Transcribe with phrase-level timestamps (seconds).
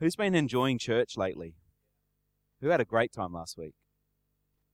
[0.00, 1.54] Who's been enjoying church lately?
[2.62, 3.74] Who had a great time last week?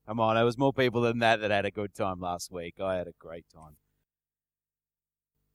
[0.06, 2.76] Come on, there was more people than that that had a good time last week.
[2.80, 3.76] I had a great time.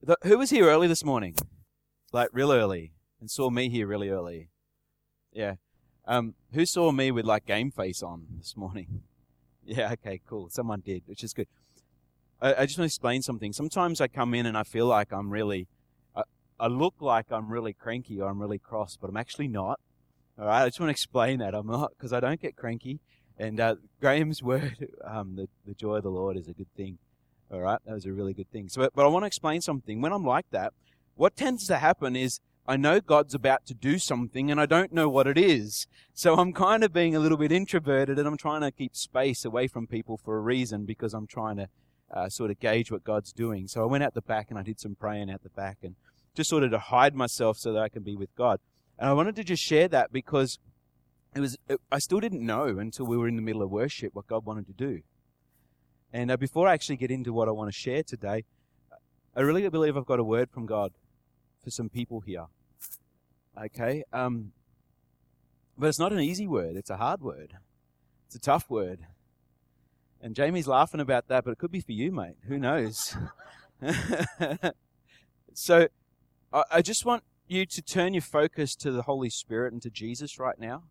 [0.03, 1.35] The, who was here early this morning?
[2.11, 4.49] Like real early, and saw me here really early.
[5.31, 5.55] Yeah.
[6.05, 9.03] Um, who saw me with like game face on this morning?
[9.63, 9.91] Yeah.
[9.91, 10.19] Okay.
[10.27, 10.49] Cool.
[10.49, 11.47] Someone did, which is good.
[12.41, 13.53] I, I just want to explain something.
[13.53, 15.67] Sometimes I come in and I feel like I'm really,
[16.61, 19.79] I, look like I'm really cranky or I'm really cross, but I'm actually not.
[20.39, 20.63] All right.
[20.63, 22.99] I just want to explain that I'm not because I don't get cranky.
[23.37, 26.97] And uh, Graham's word, um, the, the joy of the Lord is a good thing.
[27.51, 28.69] All right, that was a really good thing.
[28.69, 29.99] So, but I want to explain something.
[29.99, 30.71] When I'm like that,
[31.15, 34.93] what tends to happen is I know God's about to do something and I don't
[34.93, 35.87] know what it is.
[36.13, 39.43] So I'm kind of being a little bit introverted and I'm trying to keep space
[39.43, 41.67] away from people for a reason because I'm trying to
[42.13, 43.67] uh, sort of gauge what God's doing.
[43.67, 45.95] So I went out the back and I did some praying out the back and
[46.35, 48.59] just sort of to hide myself so that I can be with God.
[48.97, 50.59] And I wanted to just share that because
[51.35, 54.13] it was it, I still didn't know until we were in the middle of worship
[54.13, 55.01] what God wanted to do.
[56.13, 58.43] And uh, before I actually get into what I want to share today,
[59.35, 60.91] I really believe I've got a word from God
[61.63, 62.45] for some people here.
[63.57, 64.03] Okay?
[64.11, 64.51] Um,
[65.77, 67.53] but it's not an easy word, it's a hard word.
[68.27, 68.99] It's a tough word.
[70.21, 72.37] And Jamie's laughing about that, but it could be for you, mate.
[72.47, 73.15] Who knows?
[75.53, 75.87] so
[76.53, 80.37] I, just want you to turn your focus to the Holy Spirit and to Jesus
[80.37, 80.83] right now.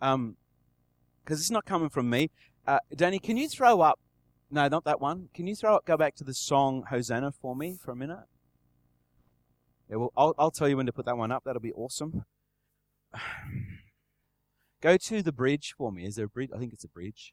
[0.00, 0.36] Um,
[1.22, 2.30] because it's not coming from me.
[2.66, 4.00] Uh, Danny, can you throw up
[4.52, 5.30] no, not that one.
[5.32, 8.18] Can you throw it, go back to the song Hosanna for me for a minute?
[9.88, 11.44] Yeah, well, I'll, I'll tell you when to put that one up.
[11.46, 12.26] That'll be awesome.
[14.82, 16.04] Go to the bridge for me.
[16.04, 16.50] Is there a bridge?
[16.54, 17.32] I think it's a bridge.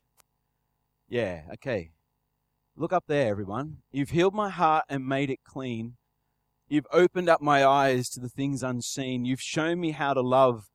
[1.09, 1.91] Yeah, okay.
[2.77, 3.79] Look up there, everyone.
[3.91, 5.97] You've healed my heart and made it clean.
[6.69, 9.25] You've opened up my eyes to the things unseen.
[9.25, 10.67] You've shown me how to love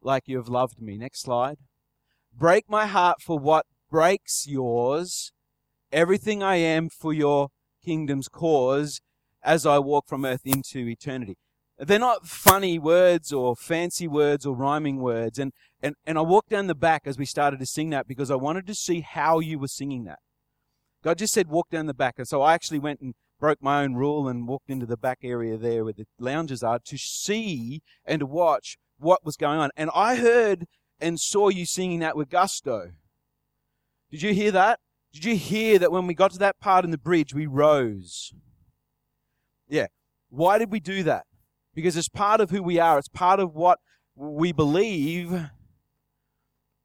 [0.00, 0.96] like you have loved me.
[0.96, 1.58] Next slide.
[2.32, 5.32] Break my heart for what breaks yours
[5.92, 7.48] everything I am for your
[7.84, 9.00] kingdom's cause
[9.42, 11.36] as I walk from earth into eternity.
[11.78, 15.38] They're not funny words or fancy words or rhyming words.
[15.38, 15.52] And,
[15.82, 18.36] and, and I walked down the back as we started to sing that because I
[18.36, 20.18] wanted to see how you were singing that.
[21.02, 22.16] God just said, walk down the back.
[22.18, 25.18] And so I actually went and broke my own rule and walked into the back
[25.22, 29.70] area there where the lounges are to see and to watch what was going on.
[29.76, 30.66] And I heard
[31.00, 32.92] and saw you singing that with gusto.
[34.10, 34.78] Did you hear that?
[35.12, 38.32] Did you hear that when we got to that part in the bridge, we rose?
[39.68, 39.86] Yeah.
[40.28, 41.24] Why did we do that?
[41.74, 43.78] Because it's part of who we are, it's part of what
[44.14, 45.50] we believe,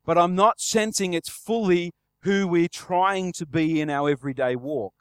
[0.05, 1.91] but I'm not sensing it's fully
[2.22, 4.94] who we're trying to be in our everyday walk.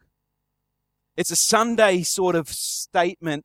[1.17, 3.45] It's a Sunday sort of statement,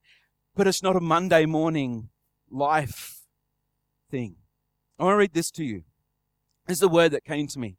[0.55, 2.09] but it's not a Monday morning
[2.49, 3.21] life
[4.09, 4.37] thing.
[4.97, 5.83] I want to read this to you.
[6.65, 7.77] This is the word that came to me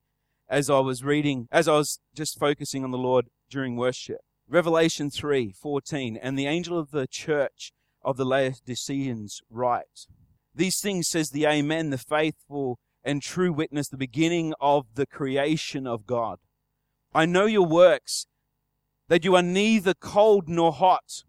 [0.49, 4.19] as I was reading, as I was just focusing on the Lord during worship.
[4.49, 6.17] Revelation 3 14.
[6.17, 7.73] And the angel of the church
[8.03, 10.07] of the Laodiceans write,
[10.55, 15.87] These things says the Amen, the faithful and true witness, the beginning of the creation
[15.87, 16.39] of God.
[17.13, 18.27] I know your works,
[19.11, 21.25] that you are neither cold nor hot.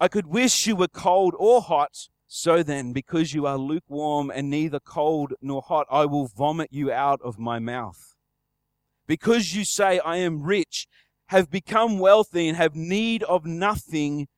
[0.00, 2.08] I could wish you were cold or hot.
[2.26, 6.90] So then, because you are lukewarm and neither cold nor hot, I will vomit you
[6.90, 8.14] out of my mouth
[9.06, 10.86] because you say, I am rich,
[11.26, 14.28] have become wealthy, and have need of nothing,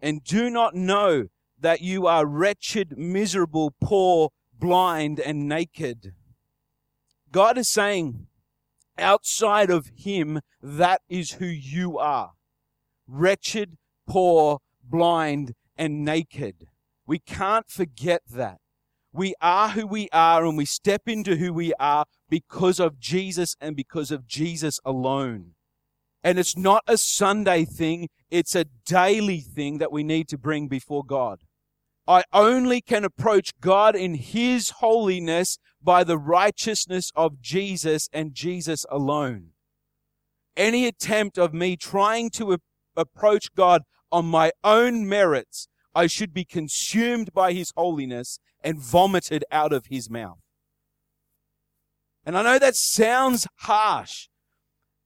[0.00, 6.12] and do not know that you are wretched, miserable, poor, blind, and naked.
[7.30, 8.26] God is saying,
[8.98, 12.32] outside of Him, that is who you are.
[13.06, 13.76] Wretched,
[14.06, 16.68] poor, blind, and naked.
[17.06, 18.58] We can't forget that.
[19.12, 23.54] We are who we are and we step into who we are because of Jesus
[23.60, 25.52] and because of Jesus alone.
[26.24, 30.68] And it's not a Sunday thing, it's a daily thing that we need to bring
[30.68, 31.40] before God.
[32.06, 38.86] I only can approach God in His holiness by the righteousness of Jesus and Jesus
[38.90, 39.50] alone.
[40.56, 42.52] Any attempt of me trying to
[42.96, 49.44] approach God on my own merits, I should be consumed by His holiness and vomited
[49.50, 50.38] out of His mouth.
[52.24, 54.28] And I know that sounds harsh,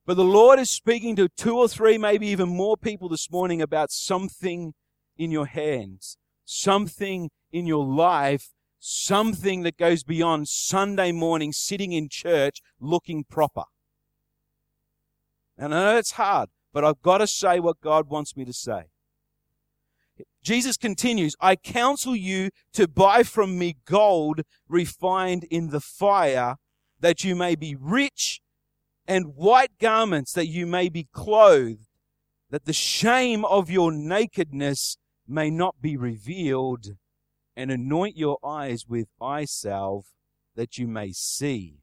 [0.05, 3.63] but the Lord is speaking to two or three, maybe even more people this morning
[3.63, 4.75] about something
[5.17, 12.09] in your hands, something in your life, something that goes beyond Sunday morning sitting in
[12.11, 13.65] church looking proper.
[15.59, 18.53] And I know it's hard, but I've got to say what God wants me to
[18.53, 18.91] say.
[20.43, 26.57] Jesus continues, I counsel you to buy from me gold refined in the fire,
[27.01, 28.43] that you may be rich,
[29.09, 31.89] and white garments, that you may be clothed,
[32.51, 36.89] that the shame of your nakedness may not be revealed,
[37.57, 40.09] and anoint your eyes with eye salve,
[40.57, 41.79] that you may see.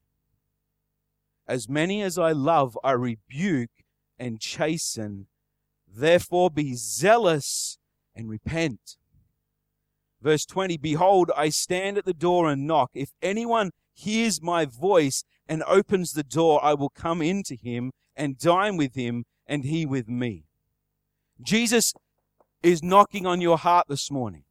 [1.47, 3.71] As many as I love, I rebuke
[4.17, 5.27] and chasten.
[5.87, 7.77] Therefore be zealous
[8.15, 8.97] and repent.
[10.21, 12.91] Verse 20 Behold, I stand at the door and knock.
[12.93, 18.37] If anyone hears my voice and opens the door, I will come into him and
[18.37, 20.45] dine with him and he with me.
[21.41, 21.93] Jesus
[22.61, 24.45] is knocking on your heart this morning.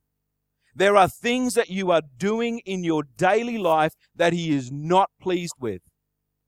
[0.74, 5.10] There are things that you are doing in your daily life that he is not
[5.20, 5.82] pleased with.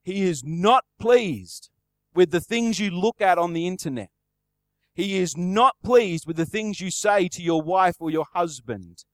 [0.03, 1.71] He is not pleased
[2.15, 4.11] with the things you look at on the internet.
[4.95, 9.05] He is not pleased with the things you say to your wife or your husband.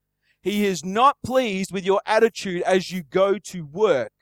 [0.43, 4.13] He is not pleased with your attitude as you go to work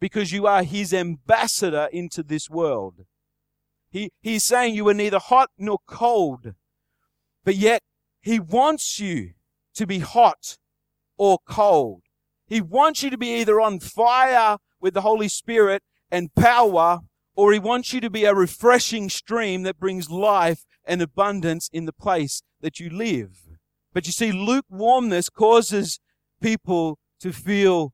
[0.00, 3.04] because you are his ambassador into this world.
[3.90, 6.54] He, he's saying you are neither hot nor cold,
[7.44, 7.82] but yet
[8.20, 9.32] he wants you
[9.74, 10.56] to be hot
[11.18, 12.02] or cold.
[12.46, 17.00] He wants you to be either on fire with the Holy Spirit and power,
[17.34, 21.86] or he wants you to be a refreshing stream that brings life and abundance in
[21.86, 23.48] the place that you live.
[23.92, 26.00] But you see, lukewarmness causes
[26.40, 27.92] people to feel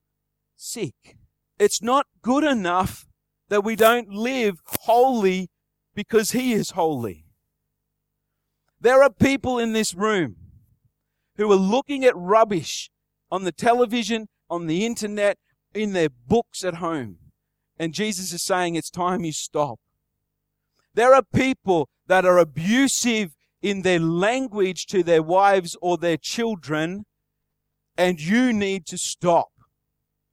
[0.56, 1.16] sick.
[1.58, 3.06] It's not good enough
[3.48, 5.48] that we don't live holy
[5.94, 7.24] because He is holy.
[8.80, 10.36] There are people in this room
[11.36, 12.90] who are looking at rubbish
[13.30, 15.38] on the television, on the internet,
[15.74, 17.18] in their books at home.
[17.78, 19.78] And Jesus is saying it's time you stop.
[20.94, 27.04] There are people that are abusive in their language to their wives or their children,
[27.96, 29.48] and you need to stop.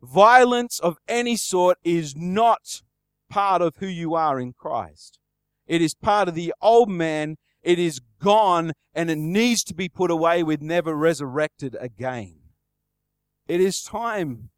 [0.02, 2.82] Violence of any sort is not
[3.30, 5.20] part of who you are in Christ.
[5.68, 7.38] It is part of the old man.
[7.64, 12.38] It is gone and it needs to be put away with never resurrected again.
[13.48, 14.50] It is time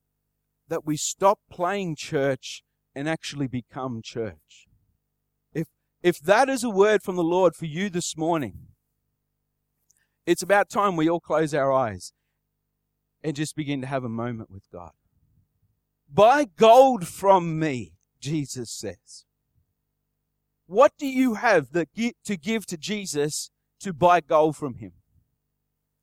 [0.67, 2.63] that we stop playing church
[2.97, 4.67] and actually become church.
[5.53, 5.67] If
[6.01, 8.69] if that is a word from the Lord for you this morning,
[10.25, 12.11] it's about time we all close our eyes
[13.23, 14.93] and just begin to have a moment with God.
[16.11, 19.25] Buy gold from me, Jesus says.
[20.65, 21.89] What do you have that
[22.25, 24.93] to give to Jesus to buy gold from him?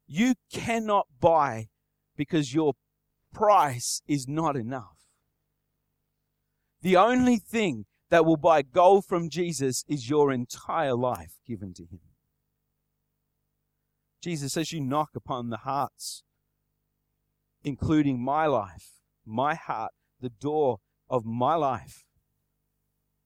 [0.07, 1.71] You cannot buy
[2.17, 2.75] because your
[3.33, 4.94] price is not enough.
[6.85, 11.85] The only thing that will buy gold from Jesus is your entire life given to
[11.85, 12.01] him.
[14.21, 16.25] Jesus, as you knock upon the hearts,
[17.65, 18.91] including my life,
[19.25, 22.05] my heart, the door of my life,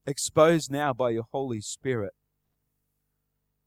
[0.06, 2.12] exposed now by your Holy Spirit,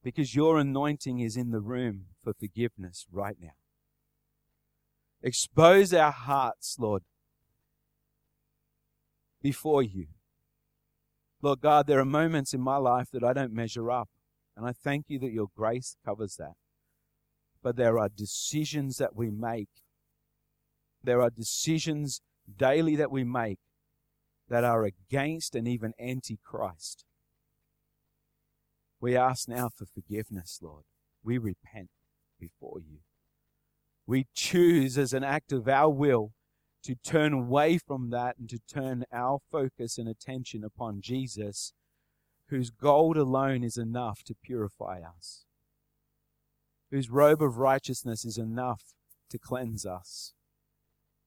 [0.01, 3.55] because your anointing is in the room for forgiveness right now.
[5.21, 7.03] Expose our hearts, Lord,
[9.41, 10.07] before you.
[11.41, 14.09] Lord God, there are moments in my life that I don't measure up.
[14.55, 16.53] And I thank you that your grace covers that.
[17.63, 19.69] But there are decisions that we make.
[21.03, 22.21] There are decisions
[22.57, 23.59] daily that we make
[24.49, 27.05] that are against and even anti Christ.
[28.99, 30.83] We ask now for forgiveness, Lord.
[31.23, 31.89] We repent
[32.39, 32.99] before you.
[34.05, 36.33] We choose as an act of our will
[36.83, 41.73] to turn away from that and to turn our focus and attention upon Jesus,
[42.47, 45.45] whose gold alone is enough to purify us,
[46.89, 48.93] whose robe of righteousness is enough
[49.29, 50.33] to cleanse us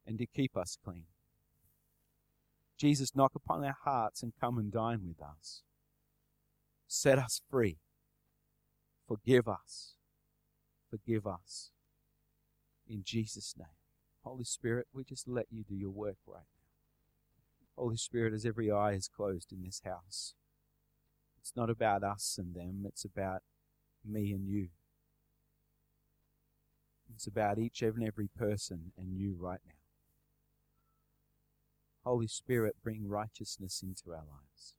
[0.06, 1.04] and to keep us clean.
[2.76, 5.62] Jesus, knock upon our hearts and come and dine with us.
[6.86, 7.78] Set us free.
[9.06, 9.94] Forgive us.
[10.90, 11.70] Forgive us.
[12.88, 13.83] In Jesus' name.
[14.24, 17.82] Holy Spirit, we just let you do your work right now.
[17.82, 20.34] Holy Spirit, as every eye is closed in this house,
[21.40, 23.42] it's not about us and them, it's about
[24.04, 24.68] me and you.
[27.14, 29.74] It's about each and every person and you right now.
[32.04, 34.74] Holy Spirit, bring righteousness into our lives.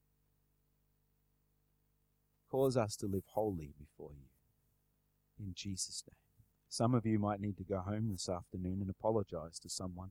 [2.50, 4.28] Cause us to live holy before you.
[5.38, 6.25] In Jesus' name.
[6.76, 10.10] Some of you might need to go home this afternoon and apologize to someone.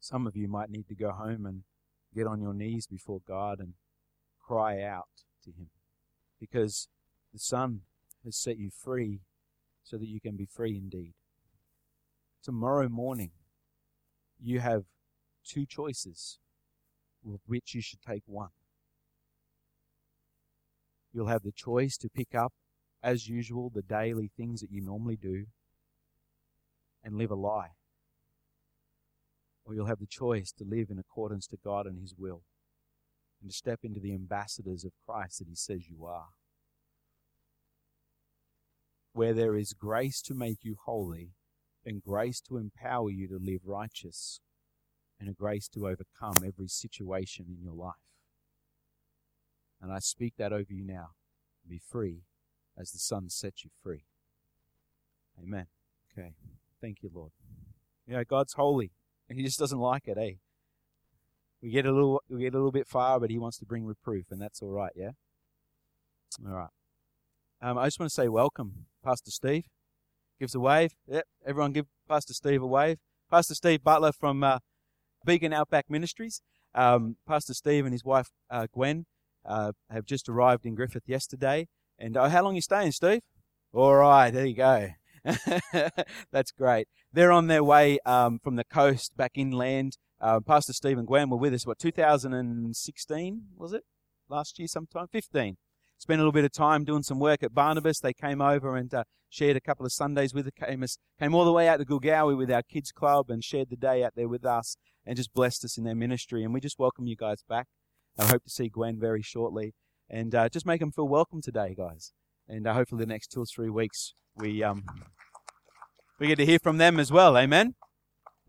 [0.00, 1.64] Some of you might need to go home and
[2.14, 3.74] get on your knees before God and
[4.40, 5.68] cry out to Him
[6.40, 6.88] because
[7.34, 7.80] the Son
[8.24, 9.20] has set you free
[9.82, 11.12] so that you can be free indeed.
[12.42, 13.32] Tomorrow morning,
[14.42, 14.84] you have
[15.44, 16.38] two choices,
[17.30, 18.52] of which you should take one.
[21.12, 22.54] You'll have the choice to pick up,
[23.02, 25.44] as usual, the daily things that you normally do
[27.06, 27.70] and live a lie.
[29.64, 32.42] Or you'll have the choice to live in accordance to God and His will
[33.40, 36.26] and to step into the ambassadors of Christ that He says you are.
[39.12, 41.30] Where there is grace to make you holy
[41.84, 44.40] and grace to empower you to live righteous
[45.18, 47.94] and a grace to overcome every situation in your life.
[49.80, 51.10] And I speak that over you now.
[51.68, 52.22] Be free
[52.76, 54.04] as the Son sets you free.
[55.42, 55.66] Amen.
[56.12, 56.34] Okay.
[56.80, 57.32] Thank you, Lord.
[58.06, 58.92] You know, God's holy.
[59.28, 60.34] And he just doesn't like it, eh?
[61.62, 63.84] We get a little we get a little bit far, but he wants to bring
[63.84, 65.10] reproof, and that's all right, yeah?
[66.46, 66.68] All right.
[67.62, 69.64] Um, I just want to say welcome, Pastor Steve.
[70.38, 70.92] Gives a wave.
[71.08, 72.98] Yep, everyone give Pastor Steve a wave.
[73.30, 74.58] Pastor Steve Butler from uh,
[75.24, 76.42] Beacon Outback Ministries.
[76.74, 79.06] Um, Pastor Steve and his wife uh, Gwen
[79.44, 81.68] uh, have just arrived in Griffith yesterday.
[81.98, 83.22] And uh, how long are you staying, Steve?
[83.72, 84.90] All right, there you go.
[86.32, 86.88] That's great.
[87.12, 89.96] They're on their way um, from the coast back inland.
[90.20, 93.82] Uh, Pastor Stephen Gwen were with us, what, 2016, was it?
[94.28, 95.06] Last year sometime?
[95.10, 95.56] 15.
[95.98, 98.00] Spent a little bit of time doing some work at Barnabas.
[98.00, 100.84] They came over and uh, shared a couple of Sundays with us, came,
[101.18, 104.04] came all the way out to Gulgowie with our kids club and shared the day
[104.04, 106.44] out there with us and just blessed us in their ministry.
[106.44, 107.66] And we just welcome you guys back.
[108.18, 109.74] I hope to see Gwen very shortly.
[110.08, 112.12] And uh, just make them feel welcome today, guys.
[112.48, 114.84] And uh, hopefully the next two or three weeks we um,
[116.18, 117.36] we get to hear from them as well.
[117.36, 117.74] Amen.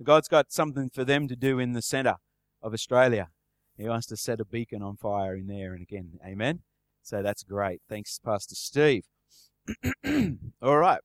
[0.03, 2.15] God's got something for them to do in the centre
[2.61, 3.29] of Australia.
[3.77, 6.19] He wants to set a beacon on fire in there and again.
[6.25, 6.61] Amen.
[7.01, 7.81] So that's great.
[7.89, 9.05] Thanks, Pastor Steve.
[10.61, 11.01] All right.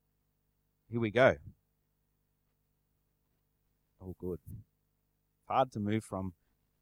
[0.91, 1.37] Here we go.
[4.01, 4.41] Oh, good.
[5.49, 6.35] Hard to move from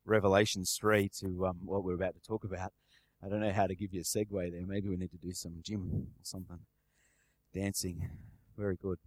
[0.04, 2.73] Revelations 3 to um, what we're about to talk about.
[3.23, 4.66] I don't know how to give you a segue there.
[4.66, 6.61] Maybe we need to do some gym or something.
[7.54, 8.11] Dancing.
[8.57, 8.99] Very good.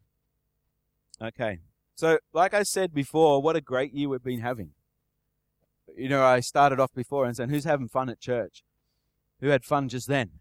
[1.21, 1.59] Okay.
[1.95, 4.71] So, like I said before, what a great year we've been having.
[5.95, 8.63] You know, I started off before and saying, who's having fun at church?
[9.39, 10.31] Who had fun just then?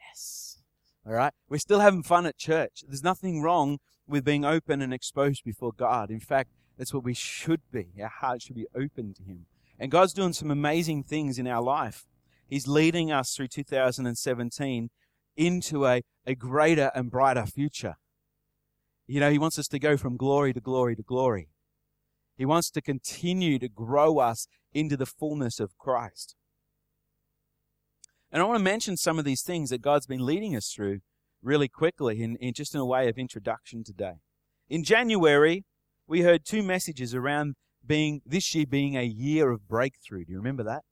[0.00, 0.62] Yes.
[1.06, 1.32] All right.
[1.48, 2.82] We're still having fun at church.
[2.86, 6.10] There's nothing wrong with being open and exposed before God.
[6.10, 7.88] In fact, that's what we should be.
[8.00, 9.46] Our hearts should be open to Him.
[9.78, 12.06] And God's doing some amazing things in our life.
[12.46, 14.90] He's leading us through 2017
[15.36, 17.94] into a, a greater and brighter future.
[19.06, 21.48] You know, He wants us to go from glory to glory to glory.
[22.36, 26.34] He wants to continue to grow us into the fullness of Christ.
[28.32, 30.98] And I want to mention some of these things that God's been leading us through
[31.40, 34.14] really quickly in, in just in a way of introduction today.
[34.68, 35.64] In January,
[36.08, 37.54] we heard two messages around
[37.86, 40.24] being this year being a year of breakthrough.
[40.24, 40.82] Do you remember that?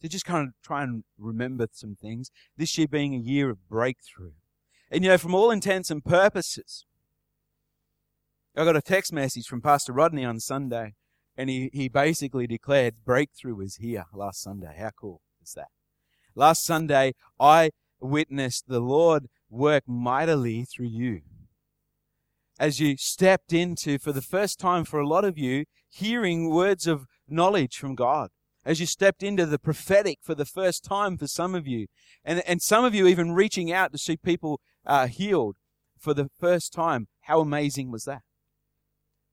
[0.00, 2.30] To just kind of try and remember some things.
[2.56, 4.32] This year being a year of breakthrough.
[4.90, 6.86] And you know, from all intents and purposes,
[8.56, 10.94] I got a text message from Pastor Rodney on Sunday,
[11.36, 14.74] and he, he basically declared breakthrough is here last Sunday.
[14.78, 15.68] How cool is that?
[16.34, 21.20] Last Sunday, I witnessed the Lord work mightily through you
[22.60, 26.86] as you stepped into, for the first time for a lot of you, hearing words
[26.86, 28.28] of knowledge from God.
[28.64, 31.86] As you stepped into the prophetic for the first time for some of you.
[32.24, 35.56] And, and some of you even reaching out to see people uh, healed
[35.98, 37.08] for the first time.
[37.22, 38.22] How amazing was that?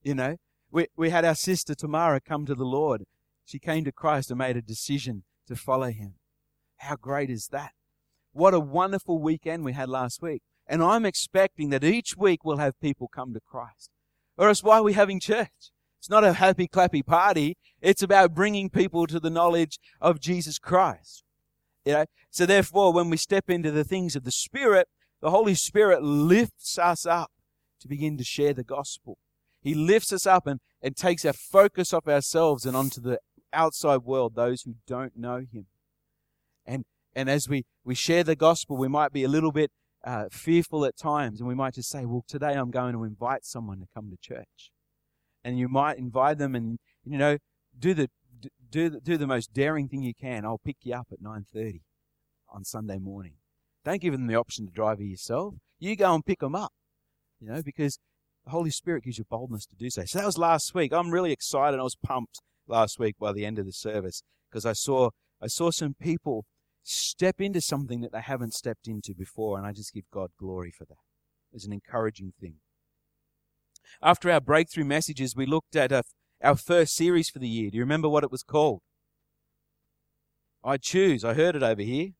[0.02, 0.36] You know,
[0.70, 3.04] we, we had our sister Tamara come to the Lord.
[3.44, 6.14] She came to Christ and made a decision to follow him.
[6.78, 7.72] How great is that?
[8.32, 10.42] What a wonderful weekend we had last week.
[10.66, 13.90] And I'm expecting that each week we'll have people come to Christ.
[14.36, 15.72] Or else why are we having church?
[15.98, 17.56] It's not a happy clappy party.
[17.80, 21.24] It's about bringing people to the knowledge of Jesus Christ.
[21.84, 22.04] You know?
[22.30, 24.88] So therefore, when we step into the things of the Spirit,
[25.20, 27.30] the Holy Spirit lifts us up
[27.80, 29.18] to begin to share the gospel.
[29.60, 33.18] He lifts us up and, and takes our focus off ourselves and onto the
[33.52, 35.66] outside world, those who don't know Him.
[36.64, 39.70] And, and as we, we share the gospel, we might be a little bit
[40.04, 43.44] uh, fearful at times, and we might just say, Well, today I'm going to invite
[43.44, 44.70] someone to come to church.
[45.48, 47.38] And you might invite them and, you know,
[47.78, 48.08] do the,
[48.70, 50.44] do the, do the most daring thing you can.
[50.44, 51.80] I'll pick you up at 9.30
[52.52, 53.34] on Sunday morning.
[53.82, 55.54] Don't give them the option to drive yourself.
[55.78, 56.72] You go and pick them up,
[57.40, 57.98] you know, because
[58.44, 60.02] the Holy Spirit gives you boldness to do so.
[60.04, 60.92] So that was last week.
[60.92, 61.80] I'm really excited.
[61.80, 65.46] I was pumped last week by the end of the service because I saw I
[65.46, 66.44] saw some people
[66.82, 70.72] step into something that they haven't stepped into before, and I just give God glory
[70.76, 70.98] for that.
[71.52, 72.56] It's an encouraging thing.
[74.02, 76.02] After our breakthrough messages, we looked at a,
[76.42, 77.70] our first series for the year.
[77.70, 78.80] Do you remember what it was called?
[80.64, 81.24] I Choose.
[81.24, 82.10] I heard it over here.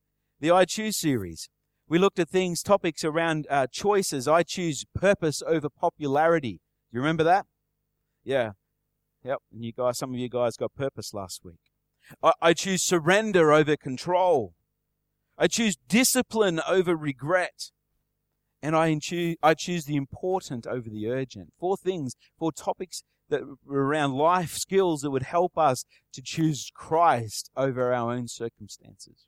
[0.40, 1.48] The I Choose series.
[1.88, 4.28] We looked at things, topics around uh, choices.
[4.28, 6.60] I choose purpose over popularity.
[6.90, 7.46] Do you remember that?
[8.24, 8.52] Yeah.
[9.24, 9.38] Yep.
[9.52, 11.60] And you guys, some of you guys got purpose last week.
[12.22, 14.54] I, I choose surrender over control.
[15.38, 17.70] I choose discipline over regret.
[18.62, 21.52] And I choose, I choose the important over the urgent.
[21.58, 25.84] Four things, four topics that were around life skills that would help us
[26.14, 29.26] to choose Christ over our own circumstances.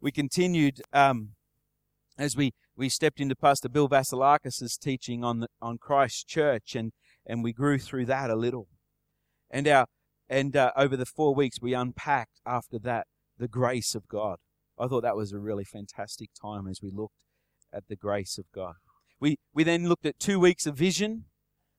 [0.00, 1.30] We continued um,
[2.18, 6.92] as we, we stepped into Pastor Bill Vasilakis' teaching on the, on Christ Church, and
[7.26, 8.68] and we grew through that a little.
[9.50, 9.86] And our
[10.28, 13.06] and uh, over the four weeks we unpacked after that
[13.38, 14.36] the grace of God.
[14.78, 17.14] I thought that was a really fantastic time as we looked
[17.72, 18.74] at the grace of God.
[19.18, 21.26] We we then looked at two weeks of vision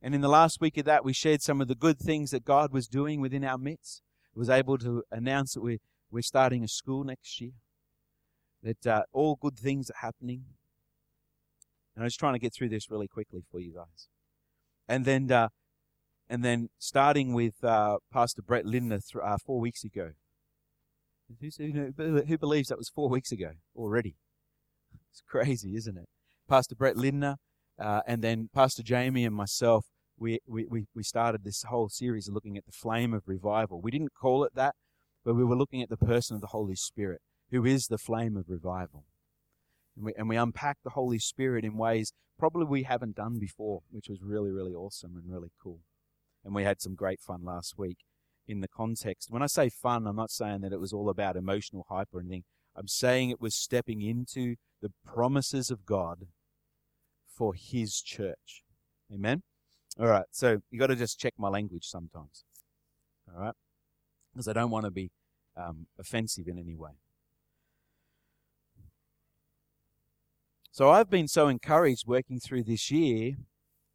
[0.01, 2.43] and in the last week of that, we shared some of the good things that
[2.43, 4.01] God was doing within our midst.
[4.36, 5.77] I was able to announce that we're,
[6.10, 7.51] we're starting a school next year,
[8.63, 10.45] that uh, all good things are happening.
[11.95, 14.07] And I'm just trying to get through this really quickly for you guys.
[14.88, 15.50] And then, uh,
[16.27, 20.12] and then starting with uh, Pastor Brett Lindner th- uh, four weeks ago.
[21.39, 24.15] Who, who believes that was four weeks ago already?
[25.12, 26.08] It's crazy, isn't it?
[26.48, 27.36] Pastor Brett Lindner,
[27.80, 29.86] uh, and then Pastor Jamie and myself,
[30.18, 33.82] we, we, we started this whole series of looking at the flame of revival.
[33.82, 34.75] We didn't call it that,
[35.25, 38.38] but we were looking at the person of the Holy Spirit, who is the flame
[38.38, 39.06] of revival.
[39.96, 43.82] And we, and we unpacked the Holy Spirit in ways probably we haven't done before,
[43.91, 45.80] which was really, really awesome and really cool.
[46.44, 47.98] And we had some great fun last week
[48.48, 49.30] in the context.
[49.30, 52.20] When I say fun, I'm not saying that it was all about emotional hype or
[52.20, 52.44] anything.
[52.75, 56.28] I'm saying it was stepping into the promises of God
[57.28, 58.64] for his church.
[59.14, 59.44] Amen?
[60.00, 62.44] All right, so you got to just check my language sometimes.
[63.28, 63.54] All right?
[64.34, 65.12] Because I don't want to be
[65.58, 66.92] um, offensive in any way.
[70.72, 73.34] So I've been so encouraged working through this year,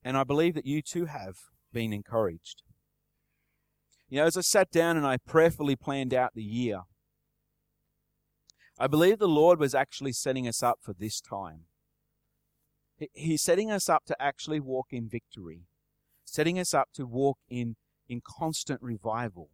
[0.04, 1.36] and I believe that you too have
[1.72, 2.62] been encouraged.
[4.10, 6.82] You know, as I sat down and I prayerfully planned out the year,
[8.78, 11.60] I believe the Lord was actually setting us up for this time.
[13.14, 15.62] He's setting us up to actually walk in victory,
[16.24, 17.76] setting us up to walk in,
[18.08, 19.50] in constant revival.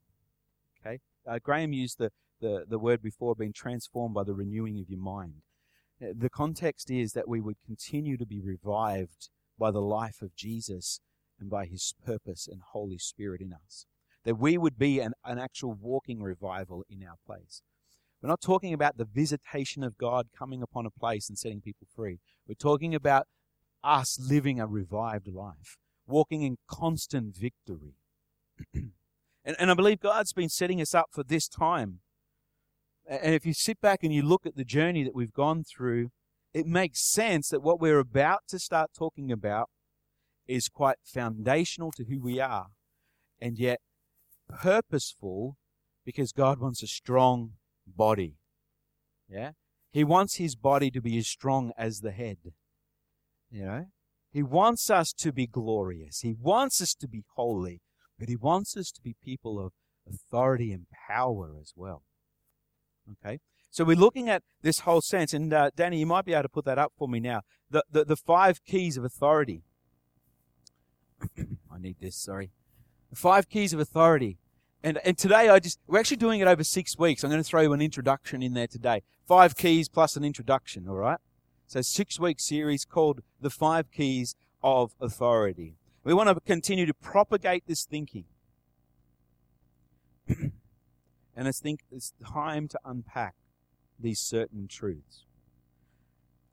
[0.81, 0.99] Okay?
[1.27, 5.01] Uh, Graham used the, the, the word before, being transformed by the renewing of your
[5.01, 5.43] mind.
[6.01, 10.35] Uh, the context is that we would continue to be revived by the life of
[10.35, 11.01] Jesus
[11.39, 13.87] and by his purpose and Holy Spirit in us.
[14.25, 17.63] That we would be an, an actual walking revival in our place.
[18.23, 21.89] We're not talking about the visitation of God coming upon a place and setting people
[21.93, 22.21] free.
[22.47, 23.27] We're talking about
[23.83, 27.97] us living a revived life, walking in constant victory.
[28.75, 31.99] and, and I believe God's been setting us up for this time.
[33.09, 36.11] And if you sit back and you look at the journey that we've gone through,
[36.55, 39.69] it makes sense that what we're about to start talking about
[40.47, 42.67] is quite foundational to who we are,
[43.41, 43.81] and yet
[44.49, 45.57] purposeful
[46.05, 47.53] because God wants a strong
[47.97, 48.37] body.
[49.29, 49.53] Yeah?
[49.93, 52.39] He wants his body to be as strong as the head.
[53.51, 53.87] You know?
[54.33, 56.21] He wants us to be glorious.
[56.21, 57.83] He wants us to be holy,
[58.19, 59.73] but he wants us to be people of
[60.09, 62.03] authority and power as well.
[63.11, 63.41] Okay?
[63.71, 66.49] So we're looking at this whole sense, and uh, Danny, you might be able to
[66.49, 67.43] put that up for me now.
[67.71, 69.65] The, the, the five keys of authority.
[71.39, 72.51] I need this, sorry.
[73.11, 74.39] The five keys of authority.
[74.85, 77.23] And, and today I just, we're actually doing it over six weeks.
[77.23, 79.03] I'm going to throw an introduction in there today.
[79.27, 81.19] Five keys plus an introduction, all right?
[81.67, 85.77] So six week series called The Five Keys of Authority.
[86.05, 88.25] We want to continue to propagate this thinking.
[90.29, 90.53] and
[91.37, 93.35] I think it's time to unpack
[93.99, 95.25] these certain truths.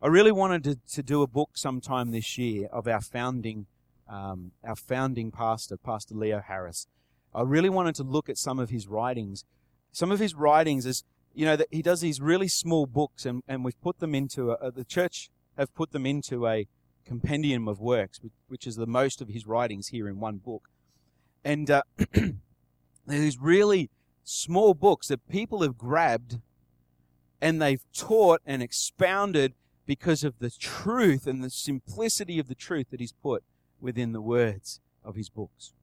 [0.01, 3.65] I really wanted to, to do a book sometime this year of our founding,
[4.07, 6.87] um, our founding pastor, Pastor Leo Harris.
[7.33, 9.45] I really wanted to look at some of his writings.
[9.91, 13.43] Some of his writings is, you know, that he does these really small books, and,
[13.47, 16.67] and we've put them into a, the church have put them into a
[17.05, 20.69] compendium of works, which is the most of his writings here in one book.
[21.43, 21.83] And uh,
[23.07, 23.89] these really
[24.23, 26.39] small books that people have grabbed
[27.41, 29.53] and they've taught and expounded
[29.85, 33.43] because of the truth and the simplicity of the truth that he's put
[33.81, 35.73] within the words of his books.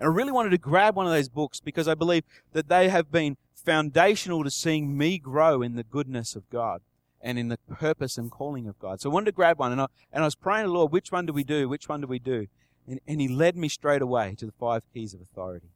[0.00, 2.88] And I really wanted to grab one of those books because I believe that they
[2.88, 6.80] have been foundational to seeing me grow in the goodness of God
[7.20, 9.02] and in the purpose and calling of God.
[9.02, 10.90] So I wanted to grab one, and I, and I was praying to the Lord,
[10.90, 11.68] which one do we do?
[11.68, 12.46] Which one do we do?
[12.88, 15.68] And, and he led me straight away to the five keys of authority.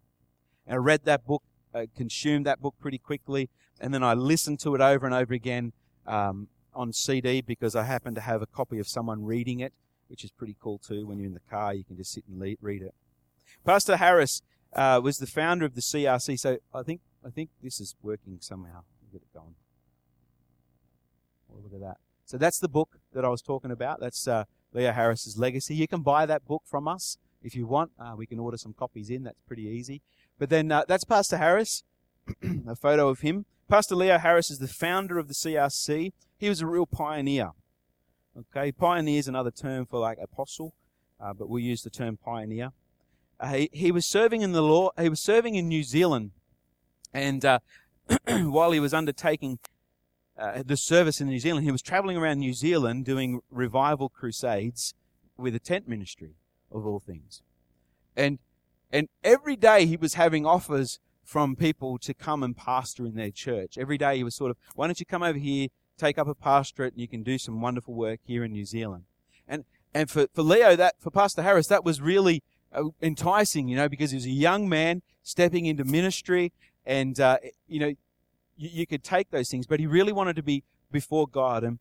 [0.66, 1.42] And I read that book,
[1.74, 5.34] uh, consumed that book pretty quickly, and then I listened to it over and over
[5.34, 5.74] again
[6.06, 9.74] um, on CD because I happened to have a copy of someone reading it,
[10.08, 11.06] which is pretty cool too.
[11.06, 12.94] When you're in the car, you can just sit and read it.
[13.64, 14.42] Pastor Harris
[14.74, 18.38] uh, was the founder of the CRC, so I think I think this is working
[18.40, 18.82] somehow.
[19.10, 19.54] Get it going.
[21.50, 21.98] Oh, look at that.
[22.24, 24.00] So that's the book that I was talking about.
[24.00, 25.74] That's uh, Leo Harris's legacy.
[25.74, 27.92] You can buy that book from us if you want.
[27.98, 29.22] Uh, we can order some copies in.
[29.22, 30.02] That's pretty easy.
[30.38, 31.84] But then uh, that's Pastor Harris,
[32.66, 33.46] a photo of him.
[33.68, 36.12] Pastor Leo Harris is the founder of the CRC.
[36.36, 37.52] He was a real pioneer.
[38.36, 40.74] Okay, pioneer is another term for like apostle,
[41.20, 42.72] uh, but we use the term pioneer.
[43.44, 44.88] Uh, he, he was serving in the law.
[44.98, 46.30] He was serving in New Zealand,
[47.12, 47.58] and uh,
[48.28, 49.58] while he was undertaking
[50.38, 54.94] uh, the service in New Zealand, he was traveling around New Zealand doing revival crusades
[55.36, 56.36] with a tent ministry
[56.72, 57.42] of all things,
[58.16, 58.38] and
[58.90, 63.30] and every day he was having offers from people to come and pastor in their
[63.30, 63.76] church.
[63.76, 66.34] Every day he was sort of, why don't you come over here, take up a
[66.34, 69.04] pastorate, and you can do some wonderful work here in New Zealand.
[69.46, 72.42] And and for, for Leo, that for Pastor Harris, that was really
[73.02, 76.52] enticing, you know, because he was a young man stepping into ministry,
[76.84, 77.94] and uh, you know,
[78.56, 81.78] you, you, could take those things, but he really wanted to be before God and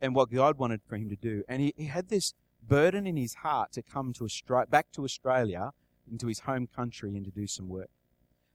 [0.00, 2.34] and what God wanted for him to do, and he, he had this
[2.66, 5.72] burden in his heart to come to Australia, back to Australia,
[6.10, 7.88] into his home country, and to do some work.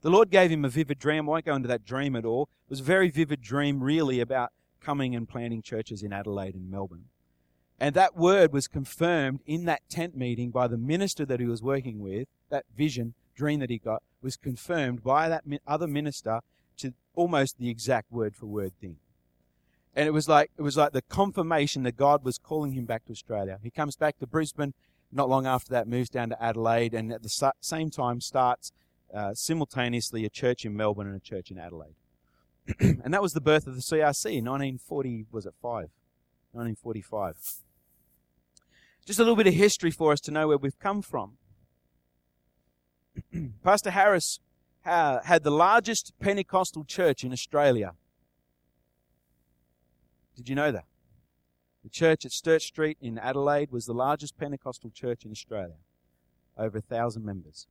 [0.02, 1.28] The Lord gave him a vivid dream.
[1.28, 2.50] I won't go into that dream at all.
[2.68, 6.70] It was a very vivid dream, really, about coming and planting churches in Adelaide and
[6.70, 7.06] Melbourne.
[7.80, 11.62] And that word was confirmed in that tent meeting by the minister that he was
[11.62, 12.28] working with.
[12.50, 16.40] That vision, dream that he got, was confirmed by that other minister
[16.78, 18.98] to almost the exact word for word thing.
[19.94, 23.06] And it was like it was like the confirmation that God was calling him back
[23.06, 23.60] to Australia.
[23.64, 24.74] He comes back to Brisbane.
[25.12, 28.74] Not long after that, moves down to Adelaide, and at the same time starts
[29.14, 31.96] uh, simultaneously a church in Melbourne and a church in Adelaide.
[32.80, 35.90] and that was the birth of the CRC in 1940, was it 5?
[36.52, 37.65] 1945.
[39.06, 41.38] Just a little bit of history for us to know where we've come from.
[43.64, 44.40] Pastor Harris
[44.86, 47.94] uh, had the largest Pentecostal church in Australia.
[50.36, 50.86] Did you know that?
[51.84, 55.78] The church at Sturt Street in Adelaide was the largest Pentecostal church in Australia,
[56.58, 57.68] over a thousand members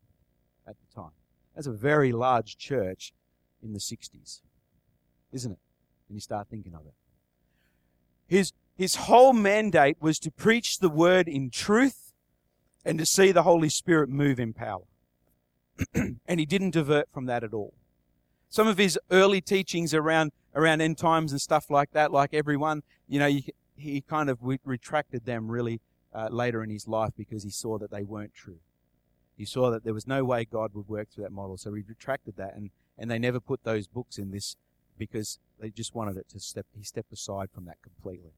[0.68, 1.10] at the time.
[1.54, 3.12] That's a very large church
[3.60, 4.40] in the 60s,
[5.32, 5.58] isn't it?
[6.08, 6.94] When you start thinking of it.
[8.26, 12.12] His, his whole mandate was to preach the word in truth
[12.84, 14.82] and to see the Holy Spirit move in power.
[15.94, 17.74] and he didn't divert from that at all.
[18.50, 22.82] Some of his early teachings around, around end times and stuff like that, like everyone,
[23.08, 23.40] you know,
[23.76, 25.80] he kind of retracted them really
[26.14, 28.58] uh, later in his life because he saw that they weren't true.
[29.36, 31.82] He saw that there was no way God would work through that model, so he
[31.82, 34.56] retracted that, and, and they never put those books in this
[34.96, 36.66] because they just wanted it to step.
[36.76, 38.30] He stepped aside from that completely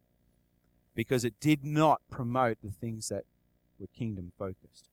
[0.96, 3.24] because it did not promote the things that
[3.78, 4.88] were kingdom focused.